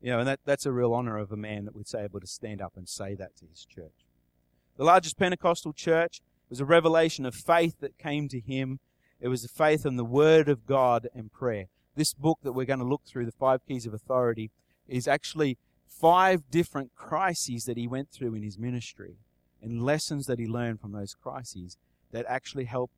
[0.00, 2.20] You know, and that, that's a real honor of a man that would say able
[2.20, 4.06] to stand up and say that to his church.
[4.76, 8.80] The largest Pentecostal church was a revelation of faith that came to him.
[9.20, 11.66] It was the faith in the Word of God and prayer.
[11.94, 14.50] This book that we're going to look through, the Five Keys of Authority,
[14.88, 19.16] is actually five different crises that he went through in his ministry
[19.62, 21.76] and lessons that he learned from those crises
[22.12, 22.94] that actually helped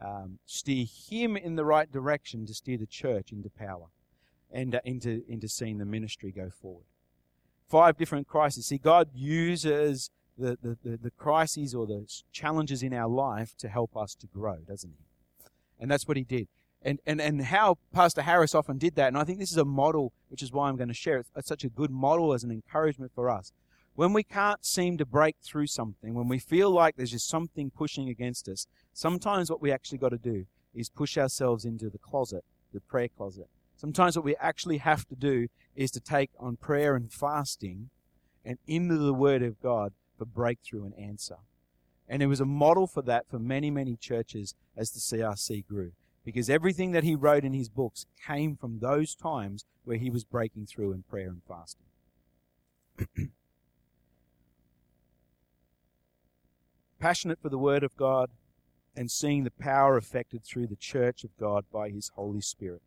[0.00, 3.86] um, steer him in the right direction to steer the church into power
[4.50, 6.86] and uh, into, into seeing the ministry go forward.
[7.68, 8.66] Five different crises.
[8.66, 13.68] See, God uses the, the, the, the crises or the challenges in our life to
[13.68, 15.04] help us to grow, doesn't he?
[15.78, 16.48] And that's what he did
[16.82, 19.08] and, and, and how Pastor Harris often did that.
[19.08, 21.26] And I think this is a model, which is why I'm going to share it.
[21.36, 23.52] It's such a good model as an encouragement for us.
[24.00, 27.70] When we can't seem to break through something, when we feel like there's just something
[27.70, 31.98] pushing against us, sometimes what we actually got to do is push ourselves into the
[31.98, 33.50] closet, the prayer closet.
[33.76, 37.90] Sometimes what we actually have to do is to take on prayer and fasting
[38.42, 41.36] and into the Word of God for breakthrough and answer.
[42.08, 45.92] And it was a model for that for many, many churches as the CRC grew
[46.24, 50.24] because everything that he wrote in his books came from those times where he was
[50.24, 51.84] breaking through in prayer and fasting.
[57.00, 58.28] Passionate for the Word of God
[58.94, 62.82] and seeing the power effected through the church of God by His Holy Spirit.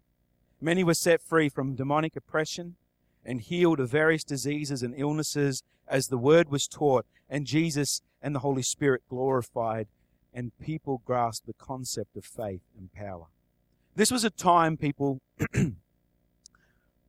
[0.61, 2.75] Many were set free from demonic oppression
[3.25, 8.35] and healed of various diseases and illnesses as the Word was taught and Jesus and
[8.35, 9.87] the Holy Spirit glorified
[10.31, 13.25] and people grasped the concept of faith and power.
[13.95, 15.21] This was a time, people,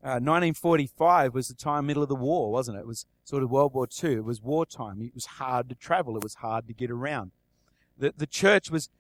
[0.05, 2.81] Uh, 1945 was the time, middle of the war, wasn't it?
[2.81, 4.17] It was sort of World War II.
[4.17, 5.01] It was wartime.
[5.01, 6.15] It was hard to travel.
[6.19, 7.31] It was hard to get around.
[7.97, 8.91] The, the church was,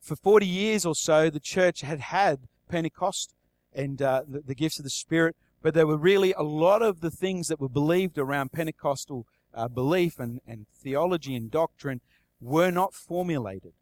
[0.00, 3.34] for 40 years or so, the church had had Pentecost
[3.74, 7.00] and uh, the, the, gifts of the Spirit, but there were really a lot of
[7.00, 12.00] the things that were believed around Pentecostal uh, belief and, and theology and doctrine
[12.40, 13.72] were not formulated.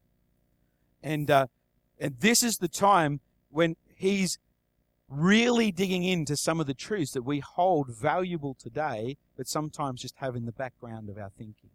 [1.03, 1.49] And, uh,
[1.99, 4.39] and this is the time when he's
[5.11, 10.17] really digging into some of the truths that we hold valuable today, but sometimes just
[10.17, 11.71] have in the background of our thinking.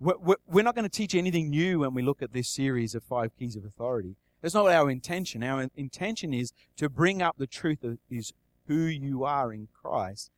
[0.00, 3.30] We're not going to teach anything new when we look at this series of five
[3.38, 4.16] keys of authority.
[4.40, 5.44] That's not our intention.
[5.44, 8.32] Our intention is to bring up the truth of is
[8.66, 10.30] who you are in Christ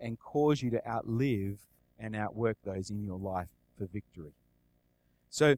[0.00, 1.58] and cause you to outlive
[1.98, 4.32] and outwork those in your life for victory.
[5.30, 5.54] So,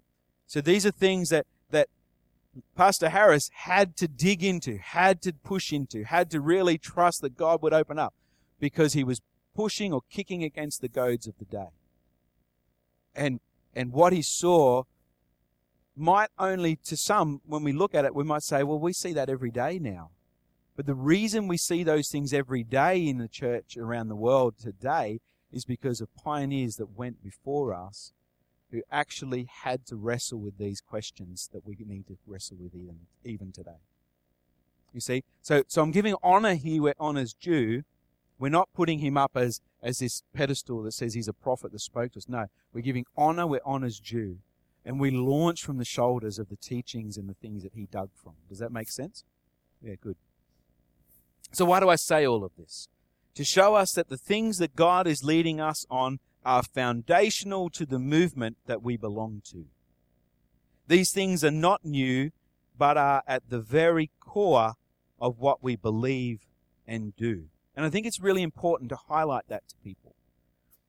[0.46, 1.88] so these are things that, that
[2.76, 7.36] Pastor Harris had to dig into, had to push into, had to really trust that
[7.36, 8.14] God would open up
[8.60, 9.20] because he was
[9.54, 11.70] pushing or kicking against the goads of the day.
[13.14, 13.40] And,
[13.74, 14.84] and what he saw
[15.96, 19.12] might only, to some, when we look at it, we might say, well, we see
[19.12, 20.10] that every day now.
[20.76, 24.54] But the reason we see those things every day in the church around the world
[24.58, 25.20] today
[25.52, 28.12] is because of pioneers that went before us
[28.74, 33.06] who actually had to wrestle with these questions that we need to wrestle with even,
[33.24, 33.78] even today.
[34.92, 35.22] You see?
[35.42, 37.84] So, so I'm giving honor here where honor's due.
[38.36, 41.78] We're not putting him up as, as this pedestal that says he's a prophet that
[41.78, 42.28] spoke to us.
[42.28, 44.38] No, we're giving honor where honor's due.
[44.84, 48.10] And we launch from the shoulders of the teachings and the things that he dug
[48.12, 48.32] from.
[48.48, 49.22] Does that make sense?
[49.80, 50.16] Yeah, good.
[51.52, 52.88] So why do I say all of this?
[53.36, 57.86] To show us that the things that God is leading us on are foundational to
[57.86, 59.66] the movement that we belong to.
[60.86, 62.30] These things are not new,
[62.76, 64.74] but are at the very core
[65.20, 66.40] of what we believe
[66.86, 67.44] and do.
[67.74, 70.14] And I think it's really important to highlight that to people.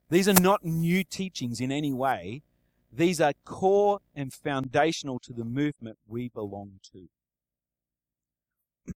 [0.09, 2.43] These are not new teachings in any way.
[2.91, 6.79] These are core and foundational to the movement we belong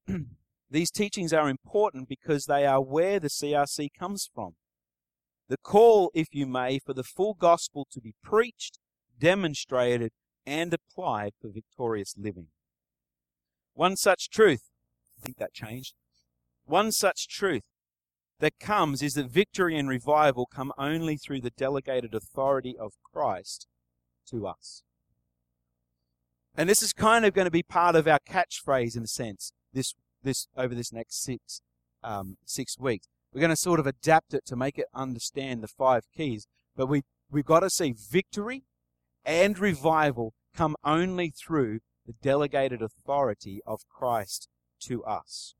[0.07, 0.25] to.
[0.71, 4.53] These teachings are important because they are where the CRC comes from
[5.49, 8.79] the call, if you may, for the full gospel to be preached,
[9.19, 10.11] demonstrated,
[10.45, 12.47] and applied for victorious living.
[13.73, 14.69] One such truth,
[15.19, 15.95] I think that changed.
[16.65, 17.63] One such truth
[18.39, 23.67] that comes is that victory and revival come only through the delegated authority of Christ
[24.29, 24.83] to us.
[26.55, 29.51] And this is kind of going to be part of our catchphrase in a sense,
[29.73, 31.61] this, this, over this next six,
[32.03, 33.07] um, six weeks.
[33.39, 36.45] We're going to sort of adapt it to make it understand the five keys.
[36.75, 38.65] But we, we've got to see victory
[39.23, 44.49] and revival come only through the delegated authority of Christ
[44.87, 45.55] to us.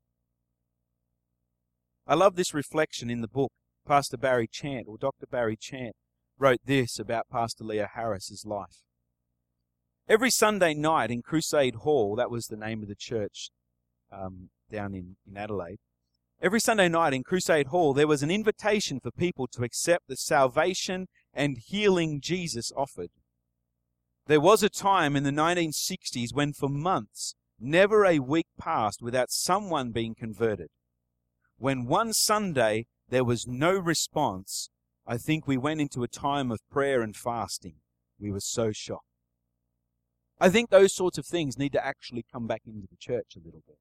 [2.06, 3.50] I love this reflection in the book.
[3.88, 5.24] Pastor Barry Chant, or Dr.
[5.26, 5.96] Barry Chant,
[6.38, 8.82] wrote this about Pastor Leo Harris's life.
[10.06, 13.48] Every Sunday night in Crusade Hall, that was the name of the church
[14.12, 15.78] um, down in, in Adelaide,
[16.42, 20.16] Every Sunday night in Crusade Hall, there was an invitation for people to accept the
[20.16, 23.10] salvation and healing Jesus offered.
[24.26, 29.30] There was a time in the 1960s when, for months, never a week passed without
[29.30, 30.68] someone being converted.
[31.58, 34.70] When one Sunday there was no response,
[35.06, 37.74] I think we went into a time of prayer and fasting.
[38.18, 39.04] We were so shocked.
[40.40, 43.44] I think those sorts of things need to actually come back into the church a
[43.44, 43.76] little bit.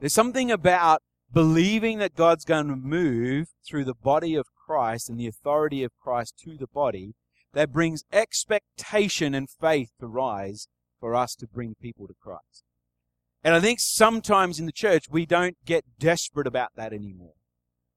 [0.00, 1.02] There's something about
[1.32, 5.92] believing that God's going to move through the body of Christ and the authority of
[6.00, 7.14] Christ to the body
[7.52, 10.68] that brings expectation and faith to rise
[11.00, 12.64] for us to bring people to Christ.
[13.42, 17.34] And I think sometimes in the church we don't get desperate about that anymore.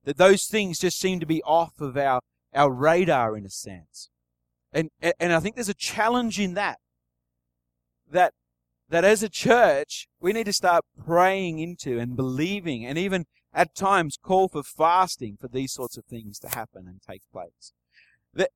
[0.03, 2.21] That those things just seem to be off of our,
[2.53, 4.09] our radar in a sense.
[4.73, 6.79] And, and I think there's a challenge in that.
[8.09, 8.33] That
[8.89, 13.75] that as a church, we need to start praying into and believing and even at
[13.75, 17.73] times call for fasting for these sorts of things to happen and take place.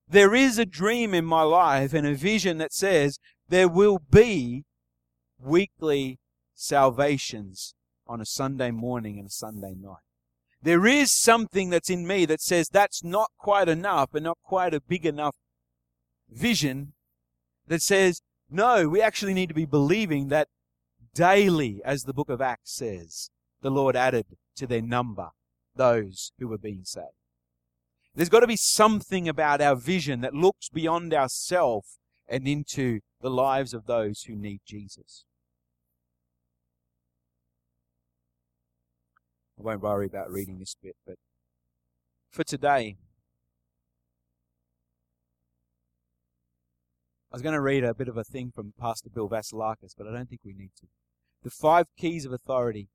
[0.07, 3.17] There is a dream in my life and a vision that says
[3.49, 4.63] there will be
[5.39, 6.19] weekly
[6.53, 7.73] salvations
[8.05, 10.03] on a Sunday morning and a Sunday night.
[10.61, 14.75] There is something that's in me that says that's not quite enough and not quite
[14.75, 15.35] a big enough
[16.29, 16.93] vision
[17.67, 20.49] that says no, we actually need to be believing that
[21.15, 23.29] daily, as the book of Acts says,
[23.61, 24.25] the Lord added
[24.57, 25.29] to their number
[25.75, 27.07] those who were being saved.
[28.13, 33.29] There's got to be something about our vision that looks beyond ourselves and into the
[33.29, 35.23] lives of those who need Jesus.
[39.57, 41.15] I won't worry about reading this bit, but
[42.31, 42.97] for today,
[47.31, 50.05] I was going to read a bit of a thing from Pastor Bill Vasilakis, but
[50.05, 50.87] I don't think we need to.
[51.43, 52.89] The five keys of authority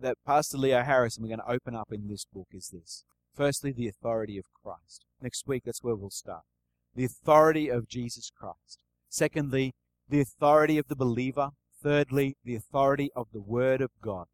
[0.00, 3.04] that Pastor Leo Harris and we're going to open up in this book is this.
[3.36, 5.04] Firstly, the authority of Christ.
[5.22, 6.42] Next week, that's where we'll start.
[6.96, 8.80] The authority of Jesus Christ.
[9.08, 9.74] Secondly,
[10.08, 11.50] the authority of the believer.
[11.80, 14.26] Thirdly, the authority of the Word of God.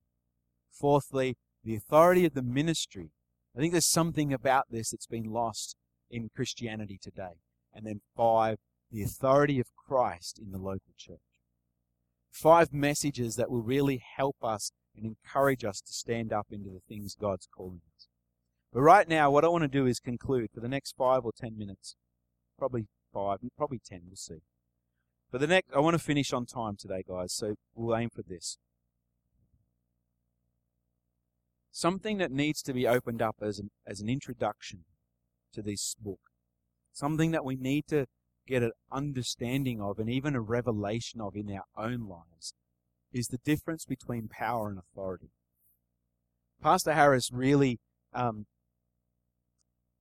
[0.70, 3.10] Fourthly, the authority of the ministry.
[3.54, 5.76] I think there's something about this that's been lost
[6.10, 7.40] in Christianity today.
[7.74, 8.56] And then five,
[8.92, 11.18] the authority of Christ in the local church.
[12.30, 16.82] Five messages that will really help us and encourage us to stand up into the
[16.86, 18.06] things God's calling us.
[18.72, 21.32] But right now, what I want to do is conclude for the next five or
[21.36, 21.96] ten minutes.
[22.58, 24.42] Probably five, probably ten, we'll see.
[25.30, 28.22] For the next, I want to finish on time today, guys, so we'll aim for
[28.22, 28.58] this.
[31.70, 34.84] Something that needs to be opened up as an, as an introduction
[35.54, 36.20] to this book.
[36.92, 38.06] Something that we need to
[38.46, 42.54] get an understanding of and even a revelation of in our own lives
[43.12, 45.30] is the difference between power and authority.
[46.62, 47.78] Pastor Harris really,
[48.14, 48.46] um,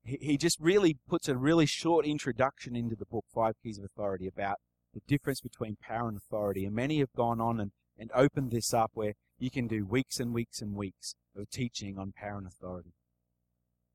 [0.03, 3.85] he, he just really puts a really short introduction into the book, Five Keys of
[3.85, 4.57] Authority, about
[4.93, 6.65] the difference between power and authority.
[6.65, 10.19] And many have gone on and, and opened this up where you can do weeks
[10.19, 12.93] and weeks and weeks of teaching on power and authority.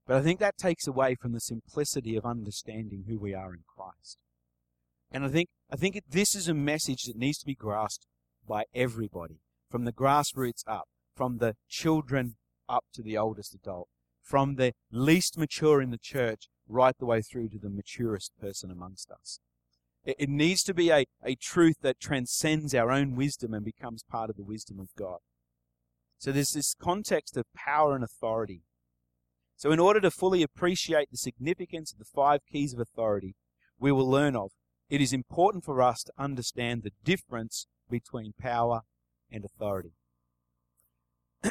[0.06, 3.62] But I think that takes away from the simplicity of understanding who we are in
[3.66, 4.18] Christ.
[5.10, 8.06] And I think, I think this is a message that needs to be grasped
[8.46, 9.40] by everybody,
[9.70, 12.36] from the grassroots up, from the children
[12.68, 13.88] up to the oldest adult,
[14.22, 18.70] from the least mature in the church right the way through to the maturest person
[18.70, 19.40] amongst us.
[20.04, 24.02] It, it needs to be a, a truth that transcends our own wisdom and becomes
[24.02, 25.18] part of the wisdom of God.
[26.18, 28.62] So there's this context of power and authority.
[29.56, 33.34] So in order to fully appreciate the significance of the five keys of authority,
[33.78, 34.50] we will learn of,
[34.88, 38.82] it is important for us to understand the difference between power
[39.30, 39.92] and authority.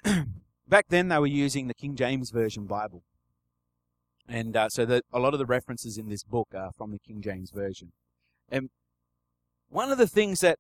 [0.68, 3.04] Back then, they were using the King James Version Bible.
[4.28, 7.00] And uh, so the, a lot of the references in this book are from the
[7.00, 7.92] King James Version.
[8.50, 8.70] And
[9.70, 10.58] one of the things that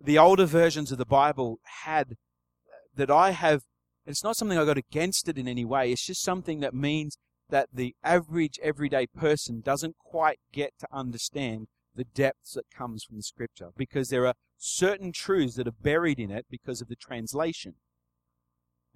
[0.00, 2.14] the older versions of the Bible had
[2.94, 3.62] that I have,
[4.06, 7.18] it's not something I got against it in any way, it's just something that means
[7.50, 11.66] that the average everyday person doesn't quite get to understand
[11.98, 16.20] the depths that comes from the scripture because there are certain truths that are buried
[16.20, 17.74] in it because of the translation.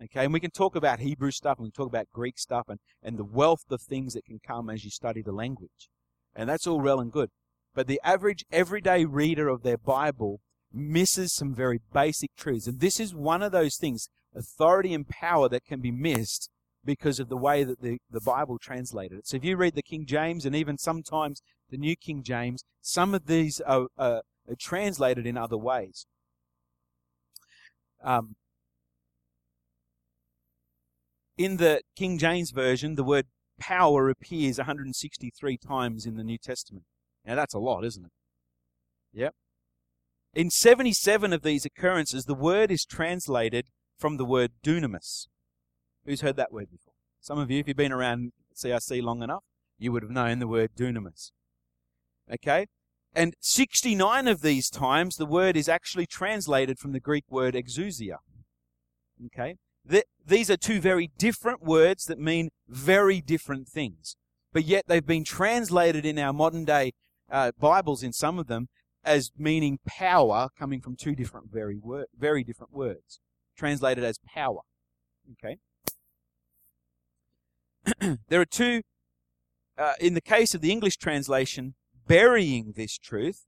[0.03, 2.67] Okay, and we can talk about Hebrew stuff and we can talk about Greek stuff
[2.69, 5.91] and, and the wealth of things that can come as you study the language.
[6.35, 7.31] And that's all well and good.
[7.75, 10.41] But the average everyday reader of their Bible
[10.73, 12.69] misses some very basic truths.
[12.69, 16.51] And this is one of those things, authority and power that can be missed
[16.85, 19.27] because of the way that the, the Bible translated it.
[19.27, 23.15] So if you read the King James and even sometimes the New King James, some
[23.15, 24.23] of these are, are
[24.61, 26.07] translated in other ways.
[28.05, 28.37] Um,
[31.39, 33.27] in the King James Version, the word
[33.59, 36.85] power appears 163 times in the New Testament.
[37.25, 38.13] Now that's a lot, isn't it?
[39.15, 39.35] Yep.
[40.35, 43.67] In 77 of these occurrences, the word is translated
[43.99, 45.27] from the word dunamis.
[46.05, 46.95] Who's heard that word before?
[47.21, 49.45] Some of you, if you've been around CRC long enough,
[49.79, 51.31] you would have known the word dunamis.
[52.31, 52.67] Okay?
[53.15, 58.19] And 69 of these times, the word is actually translated from the Greek word exousia.
[59.27, 59.57] Okay?
[60.25, 64.17] these are two very different words that mean very different things.
[64.53, 66.93] But yet they've been translated in our modern day
[67.31, 68.69] uh, Bibles, in some of them,
[69.05, 73.21] as meaning power, coming from two different, very, wor- very different words.
[73.57, 74.61] Translated as power.
[75.33, 75.57] Okay?
[78.29, 78.83] there are two,
[79.79, 81.75] uh, in the case of the English translation,
[82.07, 83.47] burying this truth,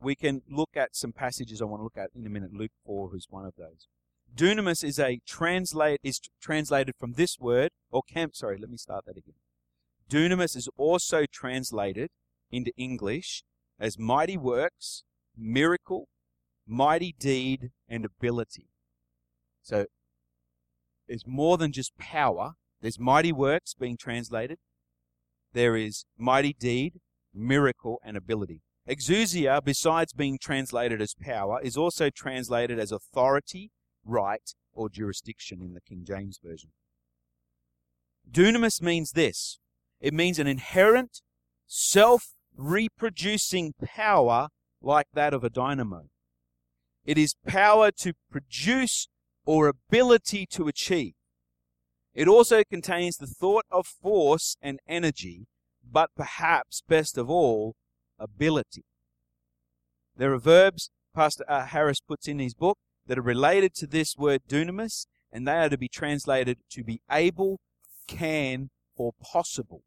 [0.00, 2.52] we can look at some passages I want to look at in a minute.
[2.52, 3.86] Luke 4 is one of those.
[4.34, 8.34] Dunamis is a translate is translated from this word or camp.
[8.34, 9.34] Sorry, let me start that again.
[10.08, 12.10] Dunamis is also translated
[12.50, 13.42] into English
[13.78, 15.04] as mighty works,
[15.36, 16.08] miracle,
[16.66, 18.68] mighty deed, and ability.
[19.62, 19.86] So
[21.08, 22.52] there's more than just power.
[22.80, 24.58] There's mighty works being translated
[25.52, 27.00] there is mighty deed,
[27.34, 28.62] miracle, and ability.
[28.88, 33.70] Exousia, besides being translated as power, is also translated as authority,
[34.04, 36.70] right, or jurisdiction in the King James Version.
[38.30, 39.58] Dunamis means this
[40.00, 41.20] it means an inherent,
[41.66, 44.48] self reproducing power
[44.82, 46.04] like that of a dynamo.
[47.04, 49.08] It is power to produce
[49.44, 51.14] or ability to achieve.
[52.14, 55.46] It also contains the thought of force and energy,
[55.88, 57.74] but perhaps best of all,
[58.18, 58.84] ability.
[60.16, 64.16] There are verbs Pastor uh, Harris puts in his book that are related to this
[64.16, 67.58] word dunamis, and they are to be translated to be able,
[68.06, 69.82] can, or possible.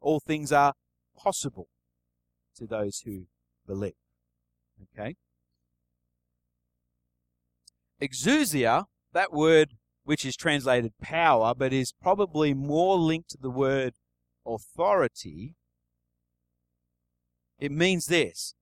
[0.00, 0.74] All things are
[1.16, 1.68] possible
[2.56, 3.26] to those who
[3.66, 3.94] believe.
[4.98, 5.16] Okay?
[8.00, 13.94] Exousia, that word which is translated power, but is probably more linked to the word
[14.46, 15.54] authority,
[17.58, 18.54] it means this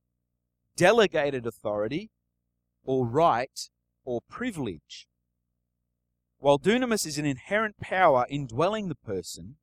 [0.76, 2.10] delegated authority
[2.84, 3.68] or right
[4.04, 5.06] or privilege.
[6.38, 9.56] While dunamis is an inherent power indwelling the person,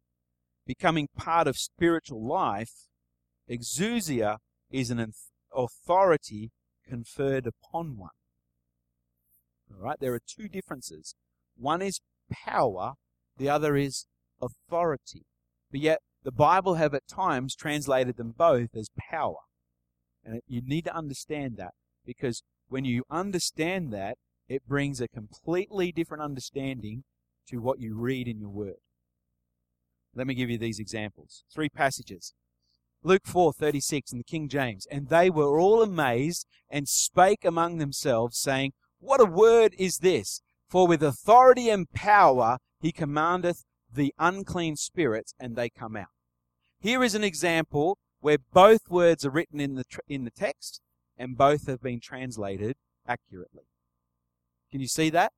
[0.66, 2.88] becoming part of spiritual life,
[3.50, 4.38] exousia
[4.70, 5.14] is an
[5.56, 6.52] authority
[6.88, 8.10] conferred upon one.
[9.72, 11.16] All right, there are two differences.
[11.58, 12.00] One is
[12.32, 12.94] power,
[13.38, 14.06] the other is
[14.42, 15.26] authority.
[15.72, 19.38] But yet, the Bible have at times translated them both as power.
[20.24, 21.74] And you need to understand that
[22.06, 27.04] because when you understand that, it brings a completely different understanding
[27.50, 28.82] to what you read in your word.
[30.16, 31.44] Let me give you these examples.
[31.54, 32.34] Three passages.
[33.04, 38.38] Luke 4:36 in the King James, and they were all amazed and spake among themselves
[38.38, 40.42] saying, what a word is this?
[40.68, 43.64] For with authority and power he commandeth
[43.94, 46.08] the unclean spirits, and they come out.
[46.80, 50.82] Here is an example where both words are written in the, tr- in the text,
[51.18, 52.76] and both have been translated
[53.08, 53.64] accurately.
[54.72, 55.32] Can you see that?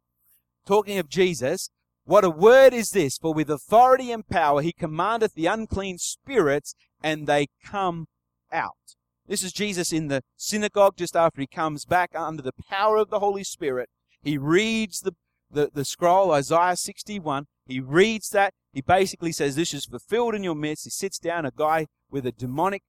[0.65, 1.69] Talking of Jesus,
[2.05, 3.17] what a word is this?
[3.17, 6.73] For with authority and power he commandeth the unclean spirits,
[7.03, 8.07] and they come
[8.51, 8.95] out.
[9.27, 13.11] This is Jesus in the synagogue just after he comes back under the power of
[13.11, 13.89] the Holy Spirit.
[14.21, 15.13] He reads the,
[15.51, 17.45] the, the scroll, Isaiah 61.
[17.65, 18.53] He reads that.
[18.73, 20.83] He basically says, This is fulfilled in your midst.
[20.83, 21.45] He sits down.
[21.45, 22.83] A guy with a demonic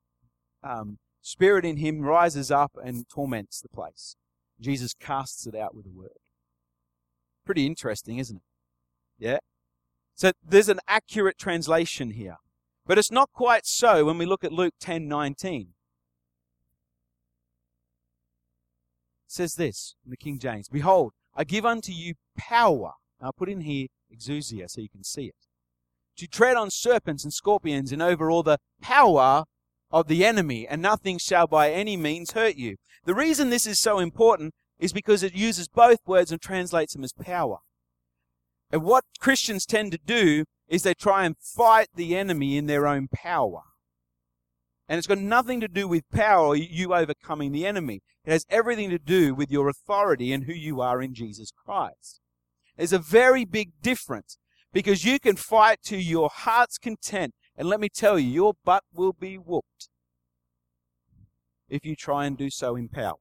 [0.63, 4.17] um, spirit in him rises up and torments the place.
[4.61, 6.19] Jesus casts it out with a word.
[7.47, 8.43] Pretty interesting, isn't it?
[9.19, 9.39] Yeah?
[10.15, 12.37] So there's an accurate translation here.
[12.87, 15.75] But it's not quite so when we look at Luke 10 19.
[19.31, 22.93] says this in the King James Behold, I give unto you power.
[23.19, 25.35] Now I put in here exousia so you can see it.
[26.19, 29.45] To tread on serpents and scorpions and over all the power
[29.91, 32.77] of the enemy, and nothing shall by any means hurt you.
[33.07, 37.05] The reason this is so important is because it uses both words and translates them
[37.05, 37.61] as power.
[38.71, 42.87] And what Christians tend to do is they try and fight the enemy in their
[42.87, 43.63] own power.
[44.91, 48.01] And it's got nothing to do with power you overcoming the enemy.
[48.25, 52.21] It has everything to do with your authority and who you are in Jesus Christ.
[52.77, 54.37] There's a very big difference
[54.73, 57.35] because you can fight to your heart's content.
[57.57, 59.91] And let me tell you, your butt will be whooped
[61.69, 63.15] if you try and do so in power.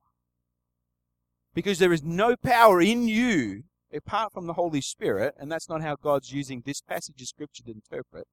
[1.54, 5.84] Because there is no power in you apart from the Holy Spirit, and that's not
[5.84, 8.26] how God's using this passage of Scripture to interpret.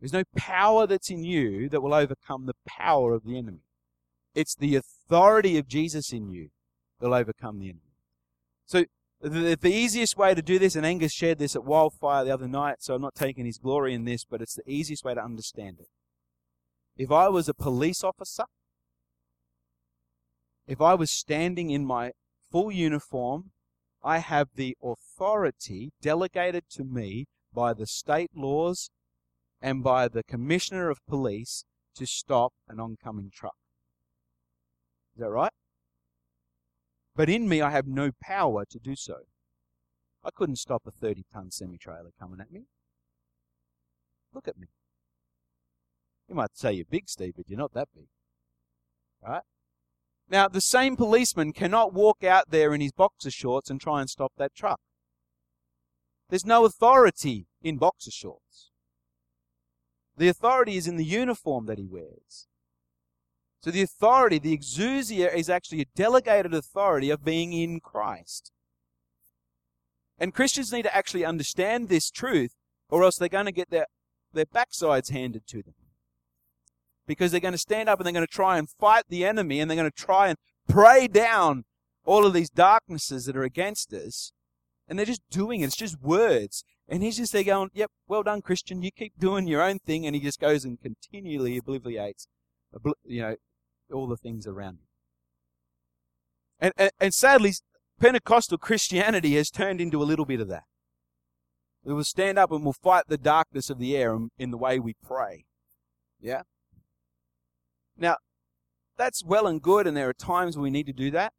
[0.00, 3.62] There's no power that's in you that will overcome the power of the enemy.
[4.34, 6.50] It's the authority of Jesus in you
[7.00, 7.80] that'll overcome the enemy.
[8.66, 8.84] So
[9.20, 12.46] the, the easiest way to do this, and Angus shared this at Wildfire the other
[12.46, 15.24] night, so I'm not taking his glory in this, but it's the easiest way to
[15.24, 15.88] understand it.
[16.96, 18.44] If I was a police officer,
[20.68, 22.12] if I was standing in my
[22.52, 23.50] full uniform,
[24.04, 28.90] I have the authority delegated to me by the state laws
[29.60, 31.64] and by the Commissioner of Police
[31.96, 33.56] to stop an oncoming truck.
[35.14, 35.52] Is that right?
[37.16, 39.16] But in me, I have no power to do so.
[40.24, 42.66] I couldn't stop a 30 ton semi trailer coming at me.
[44.32, 44.68] Look at me.
[46.28, 48.06] You might say you're big, Steve, but you're not that big.
[49.26, 49.42] Right?
[50.30, 54.10] Now, the same policeman cannot walk out there in his boxer shorts and try and
[54.10, 54.80] stop that truck.
[56.28, 58.67] There's no authority in boxer shorts.
[60.18, 62.48] The authority is in the uniform that he wears.
[63.62, 68.52] So the authority, the exousia, is actually a delegated authority of being in Christ.
[70.18, 72.54] And Christians need to actually understand this truth,
[72.90, 73.86] or else they're going to get their,
[74.32, 75.74] their backsides handed to them.
[77.06, 79.60] Because they're going to stand up and they're going to try and fight the enemy,
[79.60, 80.38] and they're going to try and
[80.68, 81.64] pray down
[82.04, 84.32] all of these darknesses that are against us.
[84.88, 85.66] And they're just doing it.
[85.66, 86.64] It's just words.
[86.88, 88.82] And he's just there going, yep, well done, Christian.
[88.82, 90.06] You keep doing your own thing.
[90.06, 92.26] And he just goes and continually obliviates,
[93.04, 93.36] you know,
[93.92, 94.86] all the things around him.
[96.60, 97.52] And, and, and sadly,
[98.00, 100.64] Pentecostal Christianity has turned into a little bit of that.
[101.84, 104.78] We will stand up and we'll fight the darkness of the air in the way
[104.78, 105.44] we pray.
[106.20, 106.42] Yeah?
[107.96, 108.16] Now,
[108.96, 111.32] that's well and good, and there are times we need to do that,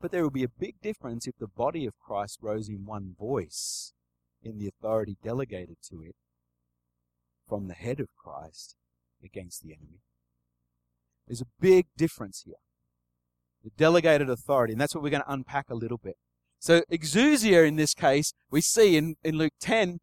[0.00, 3.14] but there will be a big difference if the body of Christ rose in one
[3.18, 3.92] voice
[4.42, 6.14] in the authority delegated to it
[7.48, 8.76] from the head of Christ
[9.24, 10.00] against the enemy.
[11.26, 12.54] There's a big difference here.
[13.64, 16.16] The delegated authority, and that's what we're going to unpack a little bit.
[16.58, 19.98] So, exousia in this case, we see in, in Luke 10,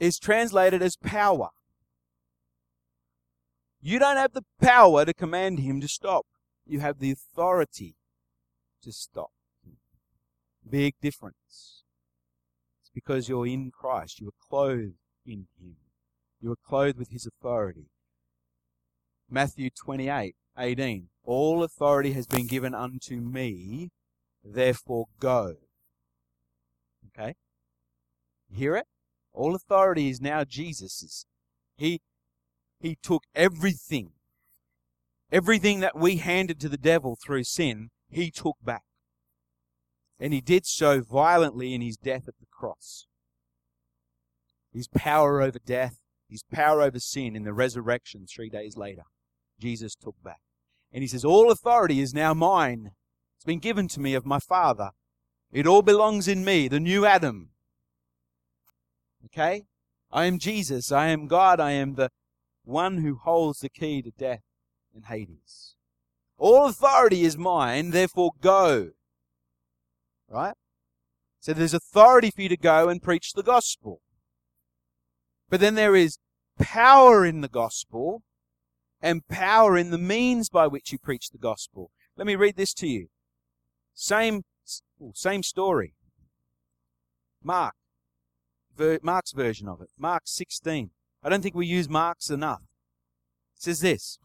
[0.00, 1.48] is translated as power.
[3.80, 6.26] You don't have the power to command him to stop.
[6.66, 7.96] You have the authority
[8.82, 9.31] to stop.
[10.68, 11.84] Big difference.
[12.80, 14.20] It's because you're in Christ.
[14.20, 14.94] You are clothed
[15.26, 15.76] in him.
[16.40, 17.86] You are clothed with his authority.
[19.30, 21.08] Matthew 28, 18.
[21.24, 23.90] All authority has been given unto me,
[24.44, 25.54] therefore go.
[27.08, 27.34] Okay?
[28.52, 28.86] Hear it?
[29.32, 31.26] All authority is now Jesus's.
[31.76, 32.00] He,
[32.80, 34.10] he took everything,
[35.30, 38.82] everything that we handed to the devil through sin, he took back.
[40.22, 43.06] And he did so violently in his death at the cross.
[44.72, 45.96] His power over death,
[46.30, 49.02] his power over sin in the resurrection three days later,
[49.58, 50.38] Jesus took back.
[50.92, 52.92] And he says, All authority is now mine.
[53.36, 54.90] It's been given to me of my Father.
[55.50, 57.48] It all belongs in me, the new Adam.
[59.24, 59.64] Okay?
[60.12, 60.92] I am Jesus.
[60.92, 61.58] I am God.
[61.58, 62.10] I am the
[62.62, 64.44] one who holds the key to death
[64.94, 65.74] and Hades.
[66.38, 68.92] All authority is mine, therefore go.
[70.32, 70.54] Right?
[71.40, 74.00] So there's authority for you to go and preach the gospel.
[75.50, 76.18] But then there is
[76.58, 78.22] power in the gospel
[79.02, 81.90] and power in the means by which you preach the gospel.
[82.16, 83.08] Let me read this to you.
[83.94, 84.42] Same
[85.14, 85.94] same story.
[87.42, 87.74] Mark.
[89.02, 89.90] Mark's version of it.
[89.98, 90.90] Mark 16.
[91.22, 92.62] I don't think we use Mark's enough.
[93.56, 94.18] It says this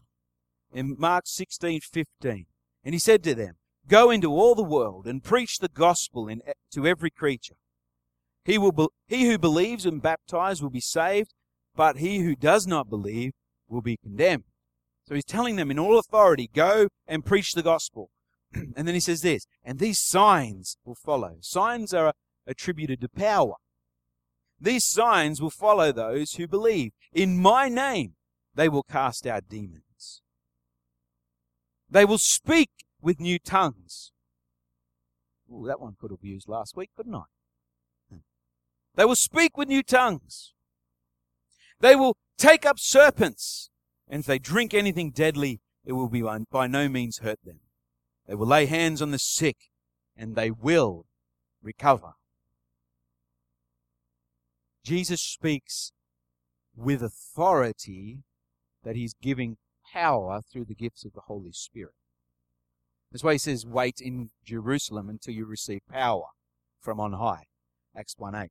[0.72, 2.46] in Mark 16, 15.
[2.84, 3.56] And he said to them,
[3.88, 7.54] Go into all the world and preach the gospel in, to every creature.
[8.44, 11.32] He, will be, he who believes and baptized will be saved,
[11.74, 13.32] but he who does not believe
[13.68, 14.44] will be condemned.
[15.06, 18.10] So he's telling them in all authority, go and preach the gospel.
[18.54, 21.36] and then he says this, and these signs will follow.
[21.40, 22.12] Signs are
[22.46, 23.54] attributed to power.
[24.60, 26.92] These signs will follow those who believe.
[27.12, 28.14] In my name,
[28.54, 30.20] they will cast out demons.
[31.88, 32.70] They will speak
[33.00, 34.12] with new tongues.
[35.50, 37.24] Ooh, that one could have used last week, couldn't I?
[38.10, 38.18] Hmm.
[38.94, 40.52] They will speak with new tongues.
[41.80, 43.70] They will take up serpents,
[44.08, 47.60] and if they drink anything deadly, it will be by no means hurt them.
[48.26, 49.56] They will lay hands on the sick
[50.16, 51.06] and they will
[51.62, 52.12] recover.
[54.84, 55.92] Jesus speaks
[56.76, 58.18] with authority
[58.84, 59.56] that he's giving
[59.92, 61.94] power through the gifts of the Holy Spirit.
[63.10, 66.26] That's why he says, wait in Jerusalem until you receive power
[66.80, 67.44] from on high.
[67.96, 68.50] Acts 1 8.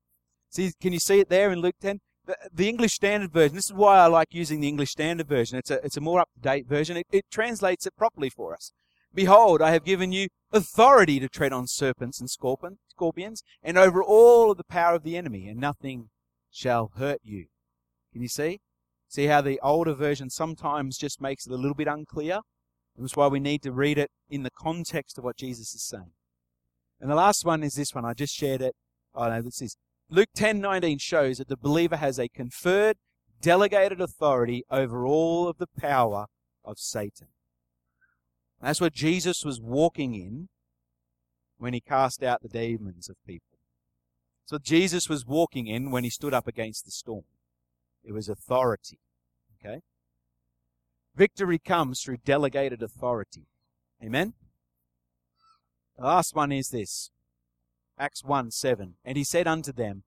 [0.50, 2.00] See, can you see it there in Luke 10?
[2.26, 5.58] The, the English Standard Version, this is why I like using the English Standard Version.
[5.58, 6.98] It's a, it's a more up to date version.
[6.98, 8.72] It, it translates it properly for us.
[9.14, 14.52] Behold, I have given you authority to tread on serpents and scorpions, and over all
[14.52, 16.10] of the power of the enemy, and nothing
[16.52, 17.46] shall hurt you.
[18.12, 18.60] Can you see?
[19.08, 22.42] See how the older version sometimes just makes it a little bit unclear?
[22.98, 26.12] That's why we need to read it in the context of what Jesus is saying.
[27.00, 28.06] And the last one is this one.
[28.06, 28.76] I just shared it.
[29.14, 29.78] Oh no, this is
[30.10, 32.98] Luke 10:19 shows that the believer has a conferred,
[33.42, 36.26] delegated authority over all of the power
[36.64, 37.28] of Satan.
[38.62, 40.50] That's what Jesus was walking in
[41.58, 43.60] when he cast out the demons of people.
[44.46, 47.26] So Jesus was walking in when he stood up against the storm.
[48.04, 49.00] It was authority.
[49.60, 49.82] Okay?
[51.18, 53.48] Victory comes through delegated authority.
[54.04, 54.34] Amen?
[55.98, 57.10] The last one is this.
[57.98, 58.98] Acts 1 7.
[59.04, 60.04] And he said unto them,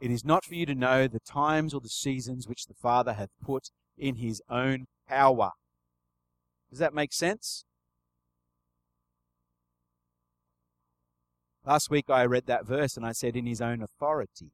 [0.00, 3.12] It is not for you to know the times or the seasons which the Father
[3.12, 3.68] hath put
[3.98, 5.50] in his own power.
[6.70, 7.66] Does that make sense?
[11.66, 14.52] Last week I read that verse and I said, in his own authority.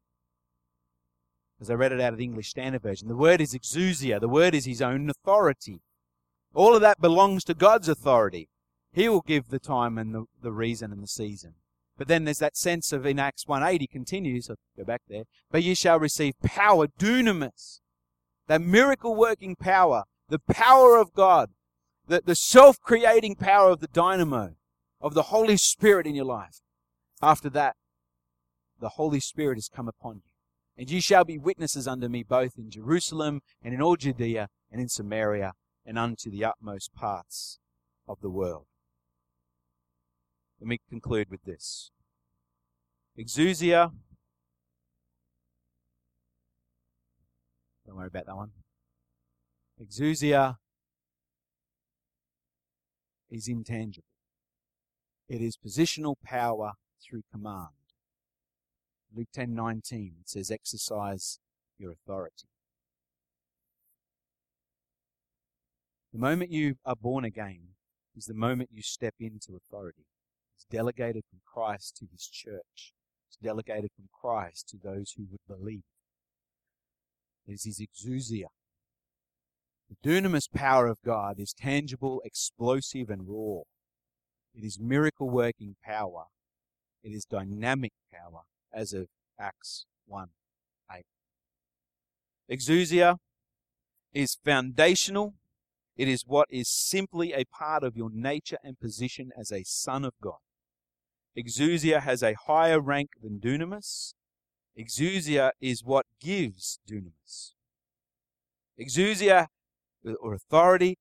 [1.65, 3.09] Because I read it out of the English Standard Version.
[3.09, 4.21] The word is exousia.
[4.21, 5.81] The word is his own authority.
[6.53, 8.51] All of that belongs to God's authority.
[8.93, 11.55] He will give the time and the, the reason and the season.
[11.97, 15.25] But then there's that sense of in Acts 1.8, he continues, I'll go back there,
[15.51, 17.81] but ye shall receive power, dunamis,
[18.47, 21.49] that miracle working power, the power of God,
[22.07, 24.57] the, the self creating power of the dynamo,
[25.01, 26.61] of the Holy Spirit in your life
[27.23, 27.77] After that,
[28.81, 30.34] the Holy Spirit has come upon you.
[30.77, 34.81] And ye shall be witnesses unto me both in Jerusalem and in all Judea and
[34.81, 35.53] in Samaria
[35.87, 37.59] and unto the utmost parts
[38.09, 38.67] of the world.
[40.61, 41.91] Let me conclude with this.
[43.19, 43.93] Exousia.
[47.87, 48.51] Don't worry about that one.
[49.81, 50.57] Exousia
[53.31, 54.07] is intangible.
[55.29, 56.73] It is positional power
[57.03, 57.69] through command.
[59.15, 61.39] Luke 10:19 it says exercise
[61.79, 62.49] your authority.
[66.13, 67.75] The moment you are born again
[68.17, 70.07] is the moment you step into authority.
[70.57, 72.93] It's delegated from Christ to his church.
[73.29, 75.83] It's delegated from Christ to those who would believe.
[77.47, 78.47] It is his exousia.
[79.89, 83.63] The dunamis power of God is tangible, explosive, and raw.
[84.55, 86.27] It is miracle working power.
[87.03, 88.43] It is dynamic power,
[88.75, 89.07] as of
[89.39, 90.29] Acts 1
[90.93, 91.05] 8.
[92.51, 93.17] Exousia
[94.13, 95.35] is foundational.
[95.97, 100.05] It is what is simply a part of your nature and position as a son
[100.05, 100.39] of God.
[101.39, 104.15] Exousia has a higher rank than dunamis.
[104.79, 107.53] Exousia is what gives dunamis.
[108.81, 109.47] Exousia
[110.07, 110.99] uh, or authority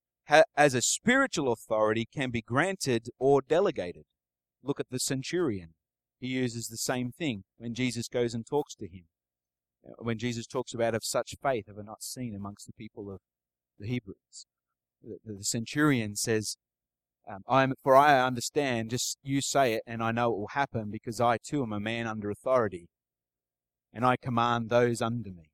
[0.56, 4.04] as a spiritual authority can be granted or delegated.
[4.62, 5.74] Look at the centurion.
[6.20, 9.04] He uses the same thing when Jesus goes and talks to him.
[9.86, 13.12] Uh, when Jesus talks about of such faith have I not seen amongst the people
[13.12, 13.20] of
[13.78, 14.46] the Hebrews.
[15.02, 16.56] The, the centurion says,
[17.28, 20.48] um, I am, for I understand, just you say it and I know it will
[20.48, 22.88] happen because I too am a man under authority
[23.92, 25.50] and I command those under me.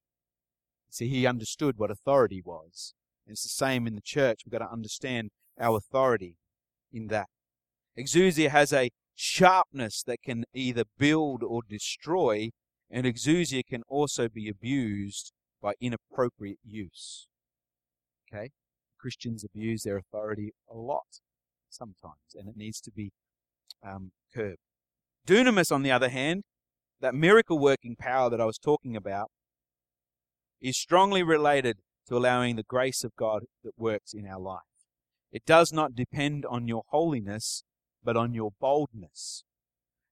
[0.88, 2.94] See, he understood what authority was.
[3.26, 4.40] And it's the same in the church.
[4.44, 6.36] We've got to understand our authority
[6.92, 7.28] in that.
[7.96, 8.90] Exousia has a
[9.20, 12.50] sharpness that can either build or destroy,
[12.90, 17.28] and exousia can also be abused by inappropriate use.
[18.32, 18.50] Okay?
[18.98, 21.20] Christians abuse their authority a lot
[21.68, 23.12] sometimes, and it needs to be
[23.86, 24.58] um, curbed.
[25.26, 26.44] Dunamis, on the other hand,
[27.00, 29.30] that miracle working power that I was talking about,
[30.62, 34.60] is strongly related to allowing the grace of God that works in our life.
[35.30, 37.64] It does not depend on your holiness,
[38.02, 39.44] but on your boldness.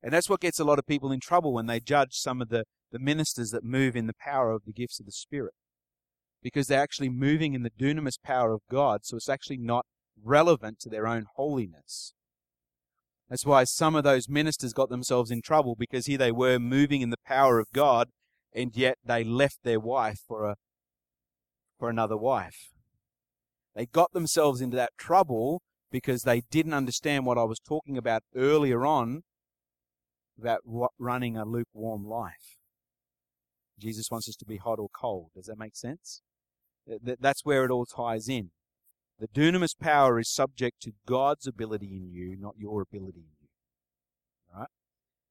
[0.03, 2.49] And that's what gets a lot of people in trouble when they judge some of
[2.49, 5.55] the, the ministers that move in the power of the gifts of the Spirit.
[6.43, 9.87] Because they're actually moving in the dunamis power of God, so it's actually not
[10.23, 12.15] relevant to their own holiness.
[13.29, 17.03] That's why some of those ministers got themselves in trouble because here they were moving
[17.03, 18.09] in the power of God,
[18.55, 20.57] and yet they left their wife for a
[21.79, 22.71] for another wife.
[23.75, 28.23] They got themselves into that trouble because they didn't understand what I was talking about
[28.35, 29.23] earlier on
[30.39, 30.61] about
[30.99, 32.59] running a lukewarm life.
[33.79, 35.31] Jesus wants us to be hot or cold.
[35.35, 36.23] Does that make sense?
[36.87, 38.51] That's where it all ties in.
[39.19, 43.49] The dunamis power is subject to God's ability in you, not your ability in you.
[44.55, 44.69] All right?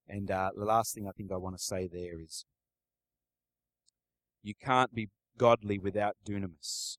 [0.07, 2.45] And uh, the last thing I think I want to say there is
[4.43, 6.97] you can't be godly without dunamis.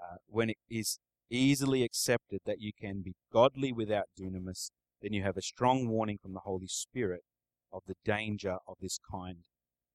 [0.00, 0.98] Uh, when it is
[1.32, 4.70] easily accepted that you can be godly without dunamis,
[5.00, 7.22] then you have a strong warning from the Holy Spirit
[7.72, 9.38] of the danger of this kind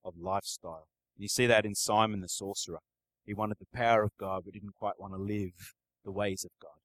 [0.04, 0.88] of lifestyle.
[1.16, 2.80] And you see that in Simon the sorcerer.
[3.26, 5.74] He wanted the power of God, but didn't quite want to live
[6.04, 6.80] the ways of God.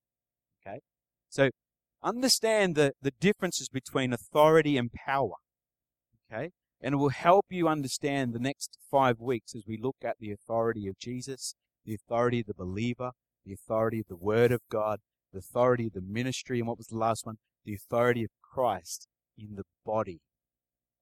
[0.67, 0.81] Okay?
[1.29, 1.51] So
[2.03, 5.37] understand the, the differences between authority and power.
[6.31, 6.51] Okay?
[6.81, 10.33] And it will help you understand the next five weeks as we look at the
[10.33, 13.13] authority of Jesus, the authority of the believer,
[13.45, 15.01] the authority of the Word of God,
[15.33, 17.37] the authority of the ministry, and what was the last one?
[17.65, 19.07] The authority of Christ
[19.39, 20.21] in the body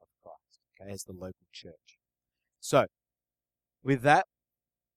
[0.01, 1.99] of Christ, okay, as the local church.
[2.61, 2.87] So,
[3.83, 4.27] with that,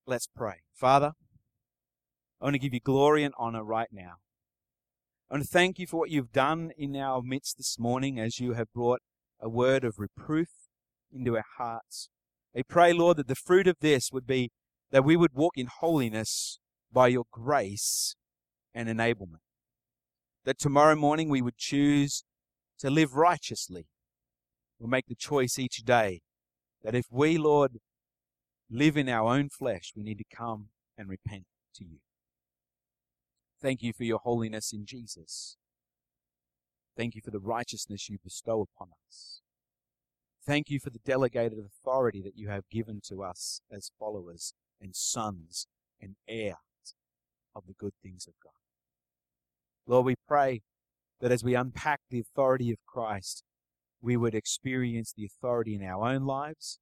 [0.06, 0.62] let's pray.
[0.74, 1.14] Father,
[2.42, 4.16] I want to give you glory and honor right now.
[5.30, 8.40] I want to thank you for what you've done in our midst this morning as
[8.40, 9.00] you have brought
[9.40, 10.50] a word of reproof
[11.12, 12.10] into our hearts.
[12.56, 14.52] I pray, Lord, that the fruit of this would be
[14.92, 16.60] that we would walk in holiness
[16.94, 18.16] by your grace
[18.74, 19.42] and enablement.
[20.46, 22.24] That tomorrow morning we would choose
[22.80, 23.88] to live righteously.
[24.80, 26.22] We'll make the choice each day
[26.84, 27.80] that if we, Lord,
[28.70, 30.68] live in our own flesh, we need to come
[30.98, 31.98] and repent to you.
[33.62, 35.58] Thank you for your holiness in Jesus.
[36.98, 39.42] Thank you for the righteousness you bestow upon us.
[40.46, 44.94] Thank you for the delegated authority that you have given to us as followers and
[44.94, 45.68] sons
[46.02, 46.58] and heirs
[47.56, 48.52] of the good things of God.
[49.86, 50.62] Lord, we pray
[51.20, 53.44] that as we unpack the authority of Christ,
[54.02, 56.80] we would experience the authority in our own lives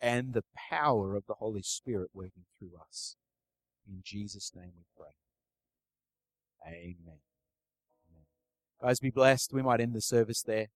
[0.00, 3.16] and the power of the Holy Spirit working through us.
[3.88, 5.14] In Jesus' name we pray.
[6.66, 7.20] Amen.
[8.10, 8.24] Amen.
[8.82, 9.52] Guys, be blessed.
[9.52, 10.66] We might end the service there.